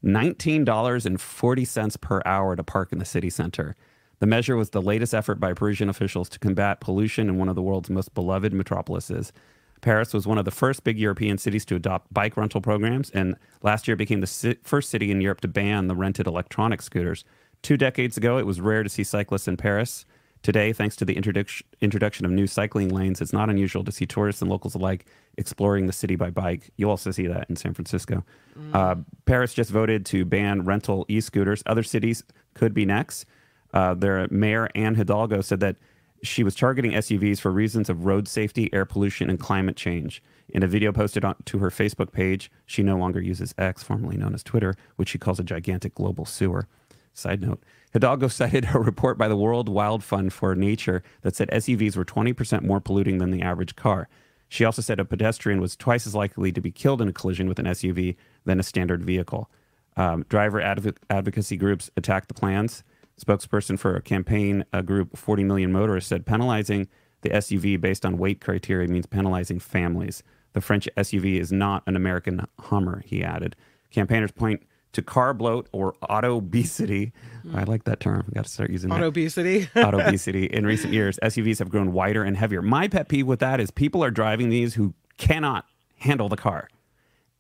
[0.04, 3.76] $19.40 per hour to park in the city center.
[4.20, 7.56] The measure was the latest effort by Parisian officials to combat pollution in one of
[7.56, 9.34] the world's most beloved metropolises.
[9.82, 13.36] Paris was one of the first big European cities to adopt bike rental programs, and
[13.62, 17.26] last year became the ci- first city in Europe to ban the rented electronic scooters.
[17.62, 20.06] Two decades ago, it was rare to see cyclists in Paris.
[20.44, 24.06] Today, thanks to the introduction introduction of new cycling lanes, it's not unusual to see
[24.06, 25.06] tourists and locals alike
[25.38, 26.70] exploring the city by bike.
[26.76, 28.26] You also see that in San Francisco.
[28.74, 31.64] Uh, Paris just voted to ban rental e scooters.
[31.66, 32.24] Other cities
[32.56, 33.26] could be next.
[33.74, 35.78] Uh, their mayor, Anne Hidalgo, said that
[36.24, 40.22] she was targeting SUVs for reasons of road safety, air pollution, and climate change.
[40.50, 44.18] In a video posted on, to her Facebook page, she no longer uses X, formerly
[44.18, 46.68] known as Twitter, which she calls a gigantic global sewer.
[47.14, 47.64] Side note
[47.94, 52.04] Hidalgo cited a report by the World Wide Fund for Nature that said SUVs were
[52.06, 54.10] 20% more polluting than the average car.
[54.50, 57.48] She also said a pedestrian was twice as likely to be killed in a collision
[57.48, 58.16] with an SUV
[58.46, 59.50] than a standard vehicle.
[59.96, 62.84] Um, driver advo- advocacy groups attacked the plans.
[63.20, 66.88] Spokesperson for a campaign a group, 40 Million Motorists, said penalizing
[67.22, 70.24] the SUV based on weight criteria means penalizing families.
[70.54, 73.56] The French SUV is not an American Hummer, he added.
[73.91, 74.64] Campaigners point
[74.94, 77.12] to car bloat or auto obesity.
[77.54, 78.26] I like that term.
[78.30, 79.68] I Got to start using Auto obesity.
[79.76, 81.20] auto obesity in recent years.
[81.22, 82.62] SUVs have grown wider and heavier.
[82.62, 85.66] My pet peeve with that is people are driving these who cannot
[85.98, 86.70] handle the car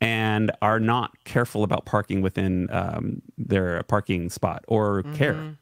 [0.01, 5.55] and are not careful about parking within um, their parking spot or care,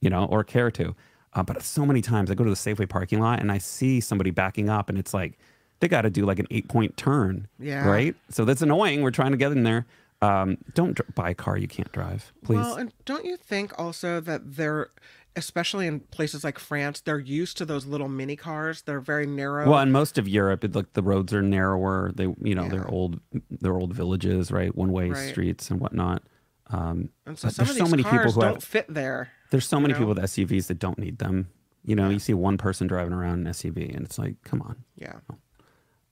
[0.00, 0.94] you know, or care to.
[1.34, 4.00] Uh, but so many times I go to the Safeway parking lot and I see
[4.00, 5.38] somebody backing up and it's like
[5.80, 7.48] they got to do like an eight point turn.
[7.58, 7.88] Yeah.
[7.88, 8.14] Right.
[8.30, 9.02] So that's annoying.
[9.02, 9.86] We're trying to get in there.
[10.22, 12.56] Um, don't dr- buy a car you can't drive, please.
[12.56, 14.88] Well, and don't you think also that they're,
[15.34, 18.82] especially in places like France, they're used to those little mini cars.
[18.82, 19.68] They're very narrow.
[19.68, 22.12] Well, in most of Europe, it, like the roads are narrower.
[22.14, 22.68] They, you know, Yeah.
[22.68, 23.20] they're old,
[23.50, 24.74] they're old villages, right?
[24.74, 25.28] One way Right.
[25.28, 26.22] streets and whatnot.
[26.68, 28.64] Um, and so there's so many cars people who don't have.
[28.64, 29.28] fit there.
[29.50, 29.98] There's so many know?
[29.98, 31.48] people with SUVs that don't need them.
[31.84, 34.84] You know, you see one person driving around an SUV, and it's like, come on.
[34.96, 35.18] Yeah.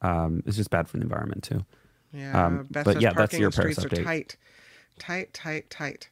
[0.02, 1.64] Um, it's just bad for the environment too.
[2.12, 2.46] Yeah.
[2.46, 4.04] Um, Beth but yeah, that's parking your Paris are update.
[4.04, 4.36] tight.
[4.98, 6.10] Tight, tight, tight.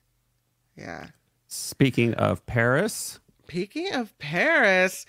[0.76, 1.08] Yeah.
[1.48, 5.06] Speaking of Paris, Speaking of Paris,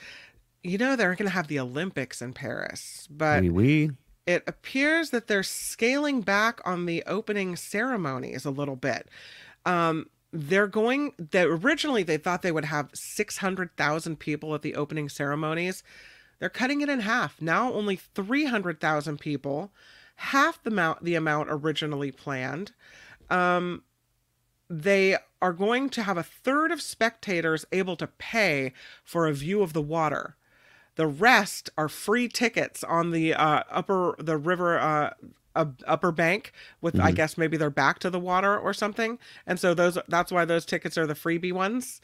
[0.63, 3.91] you know they're going to have the Olympics in Paris, but we we
[4.25, 9.09] it appears that they're scaling back on the opening ceremonies a little bit.
[9.65, 11.11] Um, they're going.
[11.17, 15.83] They, originally, they thought they would have six hundred thousand people at the opening ceremonies.
[16.39, 17.73] They're cutting it in half now.
[17.73, 19.73] Only three hundred thousand people,
[20.19, 22.73] half the amount the amount originally planned.
[23.29, 23.83] Um,
[24.69, 29.61] they are going to have a third of spectators able to pay for a view
[29.61, 30.35] of the water.
[30.95, 35.13] The rest are free tickets on the uh, upper the river uh,
[35.59, 36.51] a upper bank
[36.81, 37.05] with Mm-hmm.
[37.07, 39.19] I guess maybe they're back to the water or something.
[39.45, 42.01] And so those that's why those tickets are the freebie ones.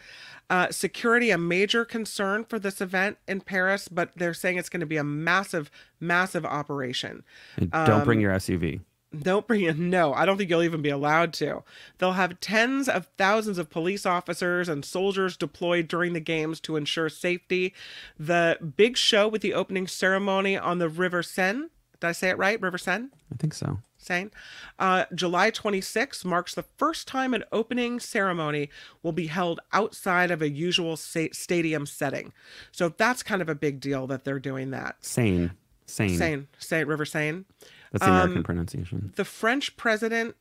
[0.50, 4.80] Uh, security a major concern for this event in Paris, but they're saying it's going
[4.82, 7.24] to be a massive, massive operation.
[7.58, 8.82] And don't bring Um, your SUV.
[9.18, 9.90] Don't bring in.
[9.90, 11.64] No, I don't think you'll even be allowed to.
[11.98, 16.76] They'll have tens of thousands of police officers and soldiers deployed during the games to
[16.76, 17.74] ensure safety.
[18.20, 21.70] The big show with the opening ceremony on the River Seine.
[22.00, 22.62] Did I say it right?
[22.62, 23.08] River Seine?
[23.32, 23.80] I think so.
[23.98, 24.30] Seine.
[24.78, 28.70] Uh, July 26 marks the first time an opening ceremony
[29.02, 32.34] will be held outside of a usual stadium setting.
[32.72, 34.98] So that's kind of a big deal that they're doing that.
[35.04, 35.52] Sane.
[35.88, 36.18] Sane.
[36.18, 37.46] Seine, Seine, River Seine.
[37.92, 39.14] That's the American Um, pronunciation.
[39.16, 40.36] The French president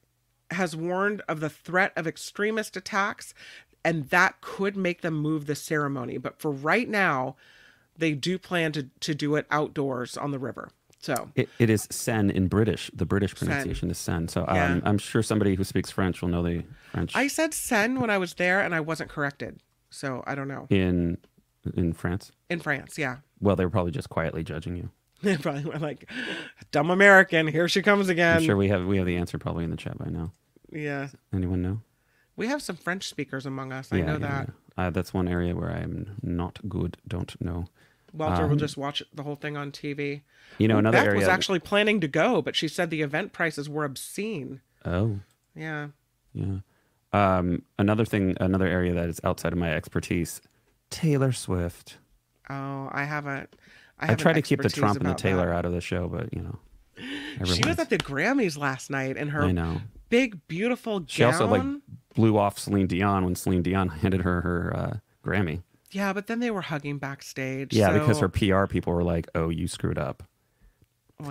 [0.51, 3.33] has warned of the threat of extremist attacks,
[3.85, 6.19] and that could make them move the ceremony.
[6.19, 7.37] But for right now,
[7.97, 10.71] they do plan to, to do it outdoors on the river.
[11.05, 12.91] So, It, it is sen in British.
[12.95, 14.27] The British pronunciation is sen.
[14.29, 14.81] So um, Yeah.
[14.85, 18.17] I'm sure somebody who speaks French will know the French I said sen when I
[18.17, 19.61] was there, and I wasn't corrected.
[19.91, 20.67] So, I don't know.
[20.71, 21.19] in
[21.77, 22.33] in France.
[22.49, 23.17] In France, yeah.
[23.39, 24.89] Well, they were probably just quietly judging you.
[25.23, 26.11] They probably were like,
[26.71, 28.39] dumb American, here she comes again.
[28.39, 30.33] I'm sure we have we have the answer probably in the chat by now.
[30.73, 31.09] Yeah.
[31.33, 31.81] Anyone know?
[32.37, 33.93] We have some French speakers among us.
[33.93, 34.49] I know that.
[34.49, 34.87] yeah.
[34.87, 36.97] Uh, that's one area where I'm not good.
[37.07, 37.67] Don't know.
[38.15, 40.23] Walter will Um, just watch the whole thing on TV.
[40.59, 41.19] You know, another Beth area.
[41.19, 44.61] was actually planning to go, but she said the event prices were obscene.
[44.85, 45.19] oh,
[45.55, 45.89] Yeah.
[46.33, 46.59] yeah.
[47.12, 50.41] Um, another thing, another area that is outside of my expertise.
[50.91, 51.99] Taylor Swift.
[52.51, 53.55] Oh, I haven't.
[53.99, 55.55] I, I, try to keep the Trump and the Taylor that.
[55.55, 56.59] out of the show, but you know,
[57.47, 59.81] She was at the Grammys last night in her I know.
[60.09, 61.07] big, beautiful gown.
[61.09, 61.62] She also like
[62.15, 65.62] blew off Celine Dion when Celine Dion handed her her uh, Grammy.
[65.95, 67.73] Yeah, but then they were hugging backstage.
[67.73, 70.23] Yeah, because her PR people were like, "Oh, you screwed up."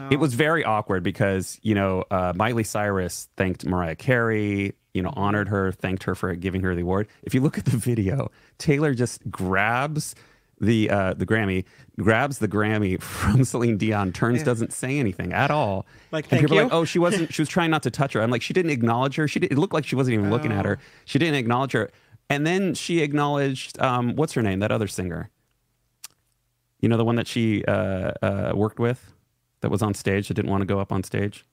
[0.09, 5.11] It was very awkward because you know uh, Miley Cyrus thanked Mariah Carey, you know,
[5.15, 7.07] honored her, thanked her for giving her the award.
[7.23, 10.15] If you look at the video, Taylor just grabs
[10.61, 11.65] the uh, the Grammy,
[11.99, 15.85] grabs the Grammy from Celine Dion, turns, doesn't say anything at all.
[16.11, 17.33] Like, and "Thank people are like, oh, she wasn't.
[17.33, 18.21] She was trying not to touch her.
[18.21, 19.27] I'm like, she didn't acknowledge her.
[19.27, 20.79] She did, it looked like she wasn't even looking at her.
[20.79, 20.85] Oh.
[21.05, 21.91] She didn't acknowledge her.
[22.29, 24.59] And then she acknowledged um, what's her name?
[24.59, 25.29] That other singer.
[26.79, 29.13] You know, the one that she uh, uh, worked with
[29.61, 31.45] that was on stage that didn't want to go up on stage?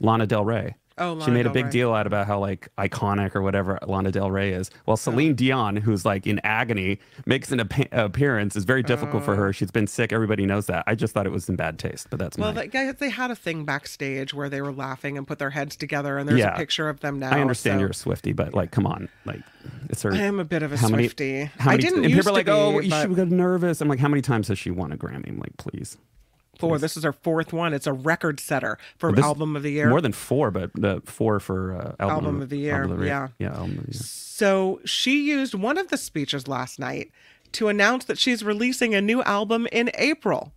[0.00, 0.74] Lana Del Rey.
[0.96, 1.70] Oh, she Lana made a big Rey.
[1.72, 4.70] deal out about how like iconic or whatever Lana Del Rey is.
[4.86, 4.96] Well, oh.
[4.96, 8.54] Celine Dion, who's like in agony, makes an appa- appearance.
[8.54, 9.48] It's very difficult for her.
[9.48, 9.52] Oh.
[9.52, 10.12] She's been sick.
[10.12, 10.84] Everybody knows that.
[10.86, 12.68] I just thought it was in bad taste, but that's Well, my.
[12.68, 16.16] they, they had a thing backstage where they were laughing and put their heads together,
[16.16, 16.54] and there's Yeah.
[16.54, 17.30] a picture of them now.
[17.30, 19.40] I understand so- you're a Swiftie, but like, come on, like,
[19.90, 20.12] it's her.
[20.12, 21.50] I am a bit of a how many, Swiftie.
[21.58, 23.80] How I didn't and used people are like, oh, be, you but- should get nervous.
[23.80, 25.28] I'm like, how many times has she won a Grammy?
[25.28, 25.96] I'm like, please.
[26.58, 26.78] Four.
[26.78, 27.72] This is her fourth one.
[27.74, 29.88] It's a record setter for This- album of the year.
[29.88, 33.06] More than four, but the four for uh, album, Album of the year, of the
[33.06, 33.28] yeah.
[33.38, 34.00] yeah, album of the year.
[34.02, 37.10] So she used one of the speeches last night
[37.52, 40.52] to announce that she's releasing a new album in April.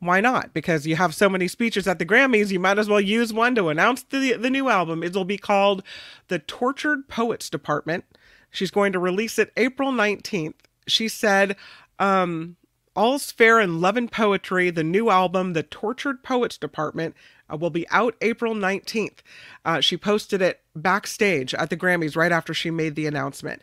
[0.00, 0.52] Why not?
[0.52, 3.54] Because you have so many speeches at the Grammys, you might as well use one
[3.54, 5.02] to announce the the new album.
[5.02, 5.82] It'll be called
[6.28, 8.04] The Tortured Poets Department.
[8.50, 10.54] She's going to release it April 19th.
[10.88, 11.56] She said,
[11.98, 12.56] um,
[12.94, 17.14] All's Fair in Love and Poetry, the new album, The Tortured Poets Department,
[17.50, 19.18] uh, will be out April 19th.
[19.64, 23.62] Uh, she posted it backstage at the Grammys right after she made the announcement.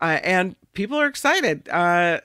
[0.00, 2.20] Uh, and people are excited uh,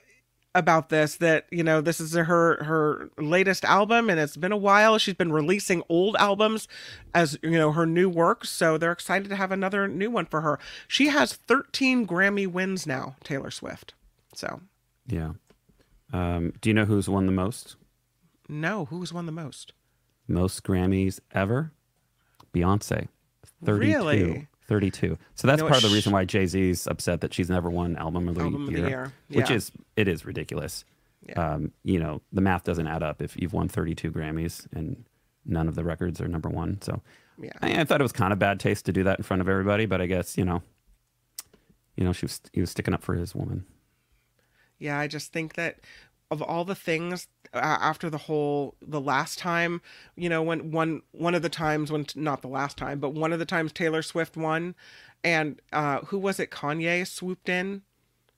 [0.53, 4.57] about this that, you know, this is her her latest album and it's been a
[4.57, 4.97] while.
[4.97, 6.67] She's been releasing old albums
[7.13, 8.45] as, you know, her new work.
[8.45, 10.57] So they're excited to have another new one for her.
[10.87, 13.93] She has 13 Grammy wins now, Taylor Swift.
[14.33, 14.61] So,
[15.07, 15.33] Yeah.
[16.13, 17.75] Um, do you know who's won the most?
[18.47, 19.73] no, who's won the most?
[20.27, 21.71] Most Grammys ever?
[22.53, 23.07] Beyonce.
[23.63, 23.97] 32.
[23.97, 24.47] Really?
[24.67, 25.17] 32.
[25.35, 27.95] So that's know part of the reason why Jay Z's upset that she's never won
[27.97, 29.55] album of the, Album of the year, year, which yeah.
[29.55, 30.85] is it is ridiculous.
[31.27, 31.53] Yeah.
[31.53, 35.05] Um, you know, the math doesn't add up if you've won 32 Grammys and
[35.45, 36.81] none of the records are number one.
[36.81, 37.01] So
[37.39, 37.51] Yeah.
[37.61, 39.49] I, I thought it was kind of bad taste to do that in front of
[39.49, 40.63] everybody, but I guess you know,
[41.95, 43.65] you know, she was he was sticking up for his woman.
[44.79, 45.79] Yeah, I just think that
[46.31, 49.81] of all the things uh, after the whole the last time,
[50.15, 53.31] you know, when one one of the times when not the last time, but one
[53.31, 54.75] of the times Taylor Swift won,
[55.23, 56.51] and uh who was it?
[56.51, 57.83] Kanye swooped in.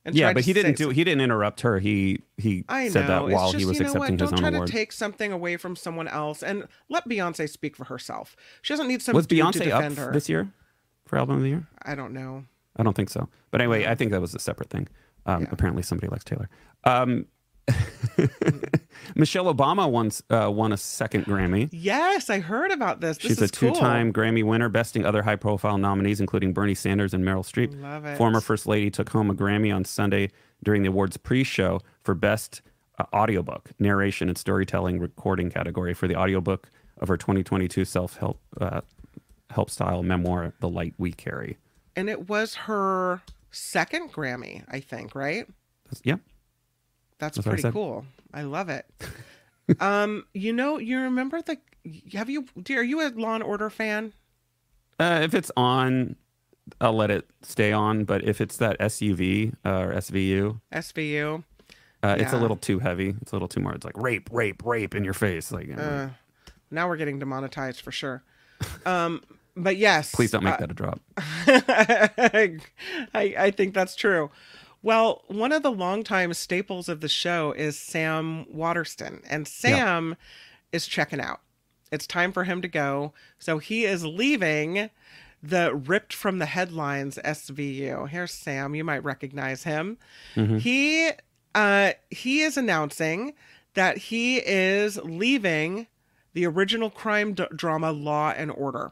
[0.05, 1.79] And Yeah, but he didn't do he didn't interrupt her.
[1.79, 3.27] He he I said know.
[3.27, 4.21] that while just, he was you know accepting what?
[4.21, 7.75] his Don't own try to take something away from someone else, and let Beyonce speak
[7.75, 8.35] for herself.
[8.61, 10.11] She doesn't need some was dude to Beyonce up her.
[10.13, 10.49] this year
[11.05, 11.67] for album of the year?
[11.83, 12.45] I don't know.
[12.77, 13.27] I don't think so.
[13.51, 14.87] But anyway, I think that was a separate thing.
[15.27, 15.49] Um, Yeah.
[15.51, 16.49] Apparently, somebody likes Taylor.
[16.83, 17.25] Um,
[19.15, 21.69] Michelle Obama once uh, won a second Grammy.
[21.71, 23.17] Yes, I heard about this.
[23.17, 27.43] This She's a two-time Grammy winner, besting other high-profile nominees, including Bernie Sanders and Meryl
[27.45, 27.79] Streep.
[27.81, 28.17] Love it.
[28.17, 30.29] Former First Lady took home a Grammy on Sunday
[30.63, 32.61] during the awards pre-show for Best
[32.99, 36.69] uh, Audiobook, Narration and Storytelling Recording category for the audiobook
[36.99, 38.81] of her 2022 self-help uh,
[39.51, 41.57] help style memoir, The Light We Carry.
[41.95, 43.21] and it was her
[43.57, 45.45] second Grammy, I think, right?
[45.85, 46.17] That's- yeah.
[47.19, 48.05] That's, That's what I pretty cool.
[48.33, 48.85] I love it.
[49.79, 51.57] um, you know, you remember the
[52.13, 54.13] have you dear, are you a Law and Order fan?
[54.99, 56.15] Uh, if it's on,
[56.79, 58.03] I'll let it stay on.
[58.05, 61.43] But if it's that SUV uh, or SVU, SVU.
[62.03, 63.15] uh, it's a little too heavy.
[63.21, 63.73] It's a little too more.
[63.73, 65.51] It's like rape, rape, rape in your face.
[65.51, 66.09] Like, Uh,
[66.69, 68.23] now we're getting demonetized for sure.
[68.85, 69.21] Um,
[69.57, 70.13] but yes.
[70.13, 71.01] please don't make uh, that a drop.
[71.47, 72.59] I,
[73.13, 74.29] I think that's true.
[74.81, 80.15] Well, one of the longtime staples of the show is Sam Waterston, and Sam
[80.71, 81.41] is checking out.
[81.91, 83.13] It's time for him to go.
[83.39, 84.89] So he is leaving
[85.41, 88.09] the ripped from the headlines SVU.
[88.09, 88.75] Here's Sam.
[88.75, 89.97] You might recognize him.
[90.59, 91.11] He
[91.55, 93.33] uh, he is announcing
[93.73, 95.87] that he is leaving
[96.33, 98.91] the original crime d- drama Law and Order.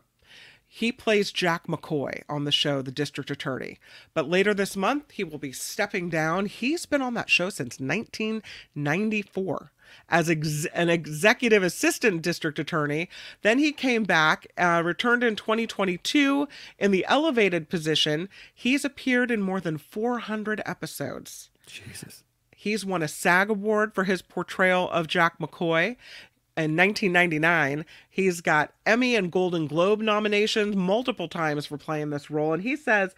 [0.77, 3.79] He plays Jack McCoy on the show, The District Attorney.
[4.13, 6.47] But later this month, he will be stepping down.
[6.47, 9.71] He's been on that show since 1994
[10.09, 13.07] as ex- an executive assistant district attorney.
[13.41, 16.45] Then he came back, uh, returned in 2022
[16.77, 18.27] in the elevated position.
[18.53, 21.51] He's appeared in more than 400 episodes.
[21.65, 22.25] Jesus.
[22.53, 25.95] He's won a SAG award for his portrayal of Jack McCoy.
[26.57, 32.53] In 1999, he's got Emmy and Golden Globe nominations multiple times for playing this role.
[32.53, 33.13] And he says,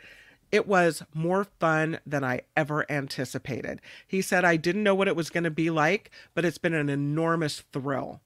[0.51, 3.81] it was more fun than I ever anticipated.
[4.07, 6.73] He said, I didn't know what it was going to be like, but it's been
[6.73, 8.21] an enormous thrill.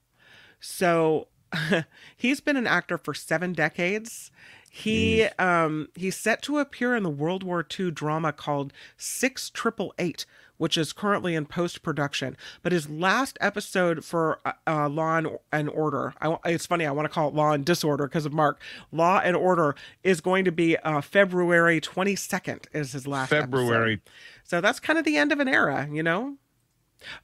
[0.60, 1.28] So
[2.16, 4.30] he's been an actor for seven decades.
[4.70, 9.92] He um he's set to appear in the World War II drama called Six Triple
[9.98, 10.24] Eight,
[10.56, 12.36] which is currently in post production.
[12.62, 15.20] But his last episode for uh, uh, Law
[15.52, 18.32] and, Order, I, it's funny I want to call it Law and Disorder because of
[18.32, 18.60] Mark.
[18.90, 23.50] Law and Order is going to be uh, February twenty second is his last episode.
[23.50, 24.00] February.
[24.44, 26.36] So that's kind of the end of an era, you know.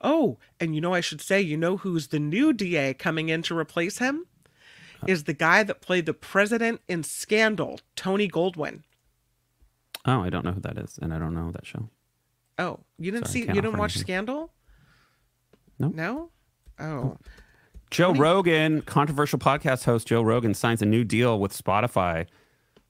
[0.00, 3.42] Oh, and you know, I should say, you know who's the new DA coming in
[3.42, 4.26] to replace him?
[5.06, 8.82] Is the guy that played the president in Scandal, Tony Goldwyn.
[10.04, 11.88] Oh, I don't know who that is, and I don't know that show.
[12.58, 13.40] Oh, you didn't see?
[13.40, 14.06] You didn't watch anything.
[14.06, 14.52] Scandal?
[15.78, 15.88] No.
[15.88, 16.30] No.
[16.80, 17.18] Oh,
[17.90, 22.26] Joe Rogan, controversial podcast host Joe Rogan, signs a new deal with Spotify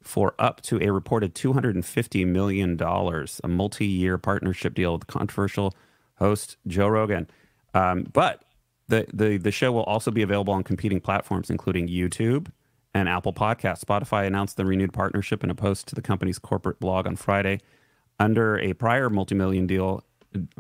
[0.02, 5.74] for up to a reported $250 million, a multi year partnership deal with controversial
[6.16, 7.28] host Joe Rogan.
[7.74, 8.44] Um, but
[8.88, 12.50] the, the, the show will also be available on competing platforms, including YouTube
[12.94, 13.84] and Apple Podcasts.
[13.84, 17.60] Spotify announced the renewed partnership in a post to the company's corporate blog on Friday.
[18.18, 20.02] Under a prior multi-million deal,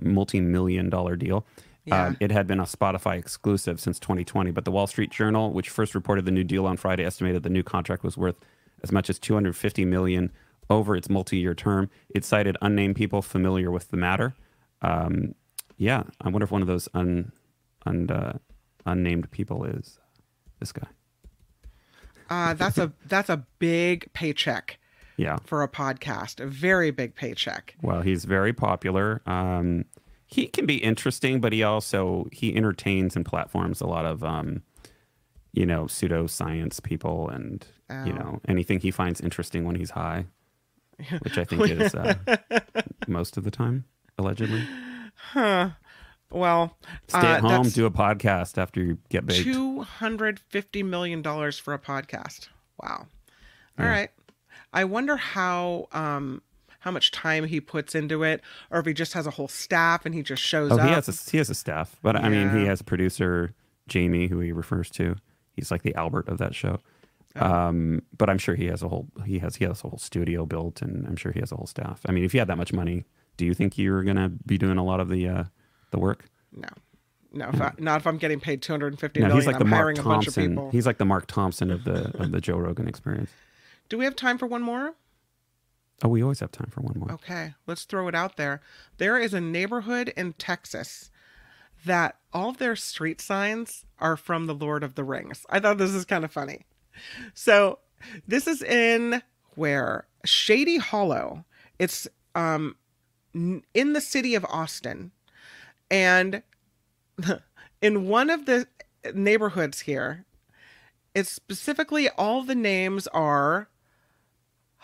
[0.00, 1.44] multi-million dollar deal,
[1.84, 2.06] Yeah.
[2.08, 4.50] um, it had been a Spotify exclusive since 2020.
[4.52, 7.50] But the Wall Street Journal, which first reported the new deal on Friday, estimated the
[7.50, 8.36] new contract was worth
[8.82, 10.30] as much as 250 million
[10.70, 11.90] over its multi-year term.
[12.14, 14.34] It cited unnamed people familiar with the matter.
[14.82, 15.34] Um,
[15.76, 17.32] yeah, I wonder if one of those un,
[17.86, 18.38] un, uh,
[18.86, 19.98] unnamed people is
[20.60, 20.86] this guy.
[22.30, 24.78] uh, that's a that's a big paycheck
[25.18, 25.36] Yeah.
[25.44, 26.40] for a podcast.
[26.40, 27.74] A very big paycheck.
[27.82, 29.20] Well, he's very popular.
[29.26, 29.84] Um,
[30.26, 34.62] he can be interesting, but he also he entertains and platforms a lot of um,
[35.52, 38.16] you know pseudoscience people and you Oh.
[38.16, 40.26] know anything he finds interesting when he's high,
[41.20, 42.14] which I think is uh,
[43.08, 43.84] most of the time
[44.18, 44.62] allegedly.
[45.32, 45.70] Huh.
[46.30, 46.76] Well,
[47.08, 49.44] Stay uh, home, do a podcast after you get baked.
[49.44, 52.48] two hundred fifty million dollars for a podcast.
[52.82, 53.06] Wow.
[53.78, 54.10] All right.
[54.72, 56.42] I wonder how um
[56.80, 58.40] how much time he puts into it,
[58.70, 60.86] or if he just has a whole staff and he just shows Oh, up.
[60.86, 63.52] he has a, he has a staff, but I mean, he has a producer,
[63.88, 65.16] Jamie, who he refers to.
[65.54, 66.78] He's like the Albert of that show.
[67.36, 67.44] Oh.
[67.52, 70.46] Um, but I'm sure he has a whole he has he has a whole studio
[70.46, 72.00] built, and I'm sure he has a whole staff.
[72.06, 73.04] I mean, if you had that much money,
[73.36, 75.44] do you think you're gonna be doing a lot of the uh,
[75.90, 76.26] the work?
[76.52, 76.68] No,
[77.32, 79.40] no, if I, not if I'm getting paid two hundred and fifty No, million.
[79.42, 80.70] he's like I'm the Mark hiring a bunch of Thompson.
[80.70, 83.30] He's like the Mark Thompson of the of the Joe Rogan experience.
[83.88, 84.94] Do we have time for one more?
[86.04, 87.12] Oh, we always have time for one more.
[87.12, 88.60] Okay, let's throw it out there.
[88.98, 91.10] There is a neighborhood in Texas
[91.84, 95.44] that all of their street signs are from the Lord of the Rings.
[95.50, 96.66] I thought this is kind of funny.
[97.34, 97.80] So,
[98.26, 99.22] this is in
[99.54, 101.44] where Shady Hollow.
[101.78, 102.76] It's um
[103.34, 105.12] in the city of Austin.
[105.90, 106.42] And
[107.82, 108.66] in one of the
[109.14, 110.24] neighborhoods here,
[111.14, 113.68] it's specifically all the names are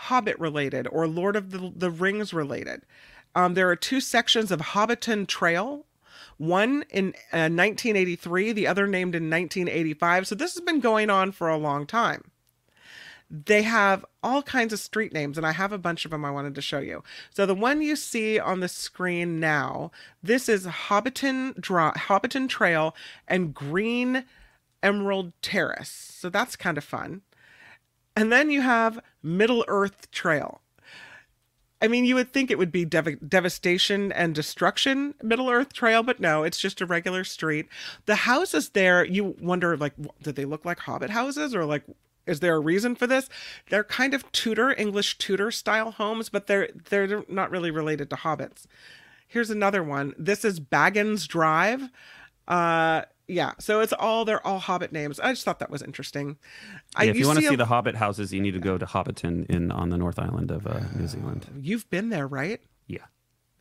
[0.05, 2.82] Hobbit related or Lord of the, the Rings related.
[3.34, 5.86] Um, there are two sections of Hobbiton Trail,
[6.36, 10.26] one in uh, 1983, the other named in 1985.
[10.26, 12.30] So this has been going on for a long time.
[13.30, 16.30] They have all kinds of street names, and I have a bunch of them I
[16.30, 17.02] wanted to show you.
[17.30, 19.90] So the one you see on the screen now,
[20.22, 22.94] this is Hobbiton Draw, Hobbiton Trail
[23.26, 24.24] and Green
[24.82, 25.88] Emerald Terrace.
[25.88, 27.22] So that's kind of fun.
[28.16, 30.60] And then you have Middle Earth Trail.
[31.82, 36.02] I mean, you would think it would be dev- devastation and destruction, Middle Earth Trail,
[36.02, 37.66] but no, it's just a regular street.
[38.06, 39.92] The houses there, you wonder, like,
[40.22, 41.84] did they look like Hobbit houses or like,
[42.26, 43.28] is there a reason for this?
[43.68, 48.16] They're kind of Tudor, English Tudor style homes, but they're they're not really related to
[48.16, 48.64] hobbits.
[49.28, 50.14] Here's another one.
[50.18, 51.90] This is Baggins Drive.
[52.48, 55.18] Uh, yeah, so it's all they're all Hobbit names.
[55.20, 56.36] I just thought that was interesting.
[56.96, 58.84] I, if you, want to a- see the Hobbit houses, you need to go to
[58.86, 61.46] Hobbiton in on the North Island of uh, New Zealand.
[61.60, 62.60] You've been there, right?
[62.86, 62.98] Yeah,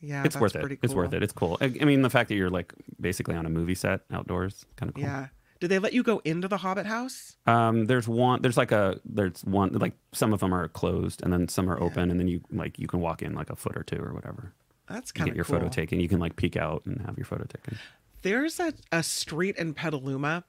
[0.02, 0.60] Yeah, it's worth it.
[0.60, 1.04] pretty It's cool.
[1.04, 1.24] worth it.
[1.24, 1.58] It's cool.
[1.62, 4.90] I, I mean, the fact that you're like basically on a movie set outdoors, kind
[4.90, 5.04] of cool.
[5.04, 5.28] Yeah.
[5.60, 7.38] Did they let you go into the Hobbit house?
[7.48, 8.42] Um, there's one.
[8.42, 9.00] There's like a.
[9.06, 9.72] There's one.
[9.72, 12.78] Like some of them are closed, and then some are open, and then you like
[12.80, 14.52] you can walk in like a foot or two or whatever.
[14.90, 15.56] That's kind of You get your cool.
[15.60, 16.02] photo taken.
[16.02, 17.78] You can like peek out and have your photo taken.
[18.24, 20.44] There's a, a street in Petaluma,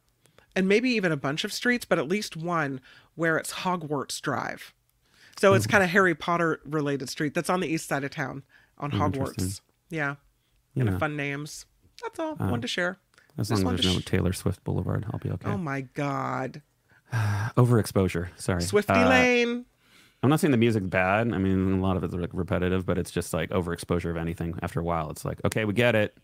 [0.57, 2.81] and maybe even a bunch of streets, but at least one
[3.15, 4.73] where it's Hogwarts Drive.
[5.39, 5.73] So it's hmm.
[5.73, 8.43] kind of Harry Potter related street that's on the east side of town
[8.79, 9.61] on Oh, Hogwarts.
[9.91, 10.15] Yeah.
[10.77, 11.67] Kind know, of fun names.
[12.03, 12.33] That's all.
[12.33, 12.99] Uh, I wanted to share.
[13.39, 15.51] as Just long as there's no sh- Taylor Swift Boulevard, I'll be okay.
[15.51, 16.63] Oh my God.
[17.13, 18.29] Overexposure.
[18.37, 18.63] Sorry.
[18.63, 19.65] Swiftie Uh, Lane.
[20.23, 21.33] I'm not saying the music's bad.
[21.33, 24.59] I mean, a lot of it's like repetitive, but it's just like overexposure of anything.
[24.63, 26.17] After a while, it's like, okay, we get it,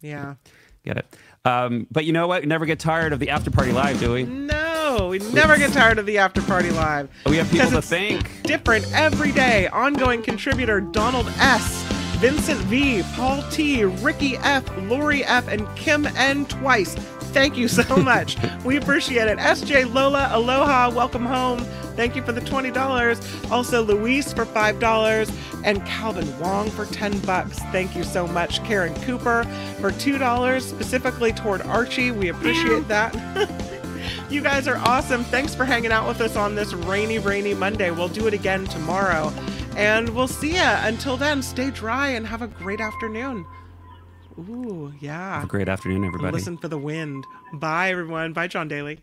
[0.00, 0.36] Yeah.
[0.84, 1.06] Get it.
[1.44, 2.42] Um, but you know what?
[2.42, 4.24] We never get tired of the after party live, do we?
[4.24, 7.08] No, we never get tired of the after party live.
[7.26, 8.42] We have people to thank.
[8.42, 9.66] Different every day.
[9.68, 11.82] Ongoing contributor Donald S.,
[12.18, 16.46] Vincent V., Paul T., Ricky F., Lori F., and Kim N.
[16.46, 16.94] Twice.
[17.34, 18.36] Thank you so much.
[18.64, 19.38] we appreciate it.
[19.38, 21.58] SJ Lola, aloha, welcome home.
[21.96, 23.50] Thank you for the $20.
[23.50, 27.58] Also, Luis for $5 and Calvin Wong for 10 bucks.
[27.72, 28.62] Thank you so much.
[28.64, 29.44] Karen Cooper
[29.80, 32.10] for $2 specifically toward Archie.
[32.10, 33.12] We appreciate that.
[34.28, 35.22] You guys are awesome.
[35.24, 37.90] Thanks for hanging out with us on this rainy, rainy Monday.
[37.90, 39.32] We'll do it again tomorrow.
[39.76, 40.80] And we'll see ya.
[40.82, 43.46] Until then, stay dry and have a great afternoon.
[44.38, 45.36] Ooh, yeah.
[45.36, 46.32] Have a great afternoon, everybody.
[46.32, 47.24] Listen for the wind.
[47.52, 48.32] Bye, everyone.
[48.32, 48.98] Bye, John Daly.